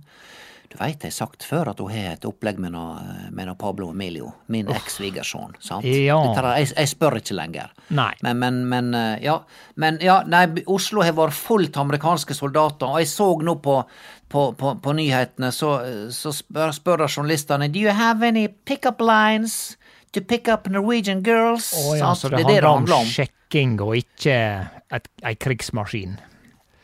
Du 0.76 0.82
veit 0.82 1.04
jeg 1.06 1.08
har 1.08 1.14
sagt 1.16 1.44
før 1.48 1.70
at 1.70 1.78
hun 1.80 1.88
har 1.88 2.10
et 2.12 2.24
opplegg 2.28 2.58
med 2.60 2.74
noe, 2.74 2.98
med 3.32 3.48
noe 3.48 3.56
Pablo 3.56 3.86
Emilio, 3.94 4.28
min 4.52 4.68
eks-svigersønn. 4.68 5.54
Ja. 5.86 6.18
Jeg, 6.36 6.68
jeg 6.74 6.90
spør 6.90 7.16
ikke 7.16 7.36
lenger. 7.38 7.70
Nei. 7.96 8.10
Men, 8.26 8.36
men, 8.42 8.58
men, 8.68 8.90
eh, 8.98 9.24
ja. 9.24 9.38
Men 9.80 9.96
ja, 10.04 10.18
nei, 10.28 10.42
Oslo 10.68 11.00
har 11.06 11.16
vært 11.16 11.32
fullt 11.38 11.78
av 11.78 11.86
amerikanske 11.86 12.36
soldater, 12.36 12.90
og 12.92 13.00
jeg 13.00 13.08
så 13.08 13.30
nå 13.40 13.56
på, 13.64 13.78
på, 14.28 14.44
på, 14.60 14.74
på 14.84 14.96
nyhetene, 15.00 15.48
så, 15.56 15.72
så 16.12 16.34
spør, 16.36 16.76
spør 16.76 17.06
journalistene 17.08 17.70
Do 17.72 17.80
you 17.80 17.96
have 17.96 18.20
any 18.26 18.44
pickup 18.68 19.00
lines 19.00 19.78
to 20.12 20.20
pick 20.20 20.52
up 20.52 20.68
Norwegian 20.68 21.24
girls? 21.24 21.72
Oh, 21.72 21.96
ja, 21.96 22.12
så 22.12 22.28
det, 22.28 22.44
det 22.44 22.46
det 22.46 22.60
handler 22.60 22.68
om 22.74 22.82
handler 22.84 23.00
om. 23.00 23.12
sjekking 23.16 23.78
og 23.80 23.96
ikke 24.04 24.38
ei 25.24 25.38
krigsmaskin. 25.40 26.18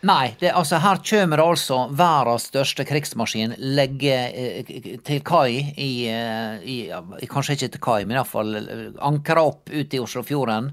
Nei, 0.02 0.34
det, 0.40 0.50
altså 0.50 0.80
her 0.82 0.98
kommer 1.06 1.38
altså 1.38 1.76
verdens 1.94 2.48
største 2.50 2.84
krigsmaskin 2.88 3.52
legge 3.58 4.16
eh, 4.34 4.64
til 5.06 5.20
kai 5.22 5.60
i, 5.78 6.08
eh, 6.10 6.56
i, 6.66 6.76
i 7.22 7.28
Kanskje 7.30 7.54
ikke 7.54 7.70
til 7.76 7.80
kai, 7.80 8.00
men 8.04 8.16
iallfall 8.18 8.56
ankra 8.98 9.44
opp 9.46 9.70
ute 9.70 9.94
i 9.96 10.00
Oslofjorden. 10.02 10.72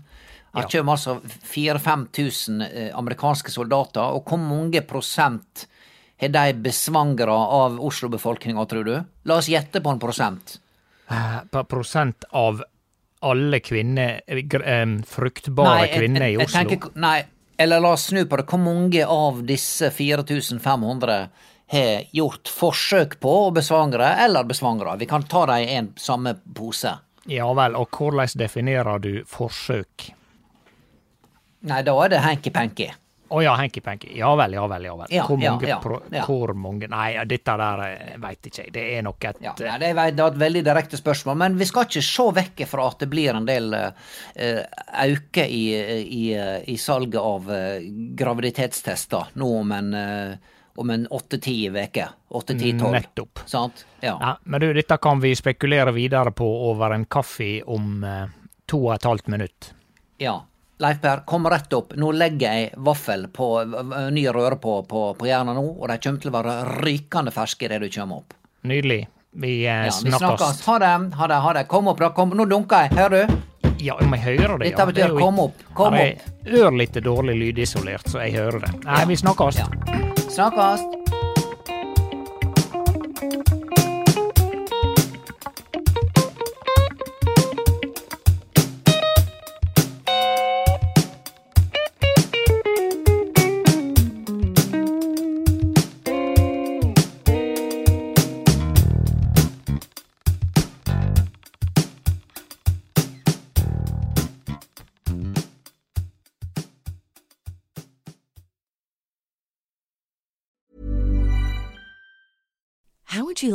Her 0.55 0.65
Ja. 0.65 0.67
kommer 0.79 0.95
altså 0.97 1.19
4000-5000 1.45 2.63
eh, 2.73 2.89
amerikanske 2.97 3.51
soldater, 3.53 4.01
og 4.17 4.25
hvor 4.25 4.41
mange 4.41 4.81
prosent 4.81 5.67
har 6.19 6.33
de 6.33 6.53
besvangra 6.65 7.31
av 7.61 7.77
Oslo-befolkninga, 7.85 8.65
tror 8.67 8.83
du? 8.87 8.95
La 9.29 9.37
oss 9.39 9.47
gjette 9.47 9.79
på 9.85 9.93
en 9.93 10.01
prosent. 10.01 10.57
Eh, 11.09 11.39
Per 11.53 11.63
prosent 11.69 12.25
av 12.33 12.63
alle 13.21 13.59
kvinner, 13.61 14.21
eh, 14.27 14.87
fruktbare 15.05 15.85
jeg- 15.87 15.99
kvinner 15.99 16.21
jeg- 16.25 16.33
i 16.33 16.37
jeg 16.39 16.47
Oslo. 16.47 16.59
tenker- 16.69 16.95
nei, 16.95 17.23
eller 17.59 17.79
la 17.79 17.91
oss 17.91 18.05
snu 18.05 18.25
på 18.25 18.37
det. 18.39 18.45
Hvor 18.47 18.61
mange 18.63 19.05
av 19.05 19.41
disse 19.43 19.89
4500 19.91 21.17
har 21.69 22.05
gjort 22.15 22.47
forsøk 22.55 23.17
på 23.19 23.33
å 23.41 23.49
besvangre 23.51 24.13
eller 24.23 24.47
besvangre? 24.47 24.95
Vi 25.01 25.09
kan 25.09 25.27
ta 25.27 25.43
dem 25.49 25.65
i 25.65 25.75
en 25.75 25.89
samme 25.99 26.37
pose. 26.55 26.95
Ja 27.27 27.49
vel, 27.53 27.75
og 27.75 27.91
hvordan 27.91 28.31
definerer 28.39 29.03
du 29.03 29.11
forsøk? 29.27 30.07
Nei, 31.67 31.81
da 31.83 31.97
er 32.05 32.13
det 32.13 32.23
hanky-panky. 32.23 32.87
Å 33.29 33.41
ja, 33.43 33.53
hanky-panky. 33.59 34.11
Ja 34.17 34.31
vel, 34.39 34.55
ja 34.57 34.65
vel, 34.71 34.85
ja 34.89 34.95
vel. 34.97 35.13
Ja, 35.13 35.25
hvor, 35.27 35.37
mange, 35.37 35.69
ja, 35.69 35.79
ja. 36.11 36.25
hvor 36.25 36.53
mange 36.57 36.89
Nei, 36.89 37.09
dette 37.29 37.55
der 37.61 37.83
eh, 37.85 38.13
veit 38.21 38.49
ikke 38.49 38.65
jeg. 38.65 38.73
Det 38.75 38.85
er 38.97 39.05
nok 39.05 39.29
et 39.29 39.41
Ja, 39.45 39.55
nei, 39.59 39.79
det, 39.81 39.91
er, 39.93 40.13
det 40.17 40.27
et 40.27 40.39
veldig 40.43 40.63
direkte 40.65 40.99
spørsmål, 40.99 41.39
men 41.43 41.57
vi 41.59 41.67
skal 41.69 41.87
ikke 41.87 42.05
se 42.05 42.27
vekk 42.39 42.63
fra 42.69 42.89
at 42.89 43.03
det 43.03 43.09
blir 43.11 43.37
en 43.37 43.47
del 43.47 43.73
uh, 43.75 43.89
auke 45.05 45.45
i, 45.45 45.63
i, 46.01 46.23
i 46.73 46.77
salget 46.81 47.19
av 47.21 47.51
uh, 47.51 47.81
graviditetstester 48.19 49.35
nå 49.39 49.51
om 49.61 49.75
en 49.77 49.93
uh, 49.93 50.55
om 50.79 50.89
en 50.89 51.07
åtte-ti 51.07 51.69
uker. 51.69 52.07
Åtte-ti-tolv. 52.27 52.91
Nettopp. 52.91 53.39
Sant? 53.45 53.85
Ja. 53.99 54.17
Ja, 54.21 54.37
men 54.43 54.61
du, 54.61 54.73
dette 54.73 54.97
kan 54.97 55.19
vi 55.19 55.33
spekulere 55.35 55.91
videre 55.91 56.31
på 56.31 56.47
over 56.69 56.95
en 56.95 57.03
kaffe 57.05 57.59
om 57.67 58.03
eh, 58.03 58.29
to 58.69 58.85
og 58.85 58.93
et 58.95 59.03
halvt 59.09 59.27
minutt. 59.27 59.73
ja. 60.17 60.45
Leif 60.79 61.01
Per, 61.03 61.21
kom 61.27 61.43
rett 61.51 61.73
opp. 61.75 61.93
Nå 61.99 62.11
legger 62.15 62.53
jeg 62.55 62.69
vaffel 62.87 63.25
på 63.35 63.47
v- 63.67 64.05
ny 64.15 64.21
røre 64.31 64.55
på, 64.63 64.77
på, 64.87 65.01
på 65.19 65.27
jernet 65.27 65.57
nå, 65.57 65.63
og 65.75 65.89
de 65.91 65.97
kommer 65.99 66.21
til 66.23 66.31
å 66.31 66.35
være 66.37 66.53
rykende 66.85 67.33
ferske 67.35 67.67
idet 67.67 67.81
du 67.83 67.89
kommer 67.91 68.21
opp. 68.21 68.33
Nydelig. 68.63 69.01
Vi 69.39 69.51
eh, 69.67 69.85
Ja, 69.89 69.91
vi 70.03 70.11
snakkes. 70.15 70.63
Ha 70.65 70.77
det. 70.79 70.93
Ha 71.19 71.27
det. 71.27 71.35
ha 71.43 71.53
det. 71.59 71.65
Kom 71.69 71.87
opp, 71.91 71.99
da. 71.99 72.09
Kom. 72.15 72.31
Nå 72.35 72.45
dunker 72.49 72.87
jeg. 72.87 72.95
Hører 72.97 73.27
du? 73.27 73.35
Ja, 73.79 73.95
om 73.99 74.11
jeg 74.15 74.23
hører 74.23 74.57
det, 74.59 74.71
Dette 74.71 74.81
ja. 74.81 74.85
betyr 74.89 75.03
Det 75.05 75.11
er 75.13 75.19
kom 75.19 75.37
opp, 75.39 75.59
kom 75.77 75.93
opp. 75.95 76.33
det 76.43 76.51
er 76.51 76.65
Ørlite 76.65 77.03
dårlig 77.03 77.35
lydisolert, 77.39 78.07
så 78.11 78.19
jeg 78.25 78.35
hører 78.39 78.59
det. 78.65 78.71
Nei, 78.87 79.03
vi 79.07 79.15
snakkes. 79.19 79.59
Ja. 79.61 79.67
Snakkes. 80.27 80.83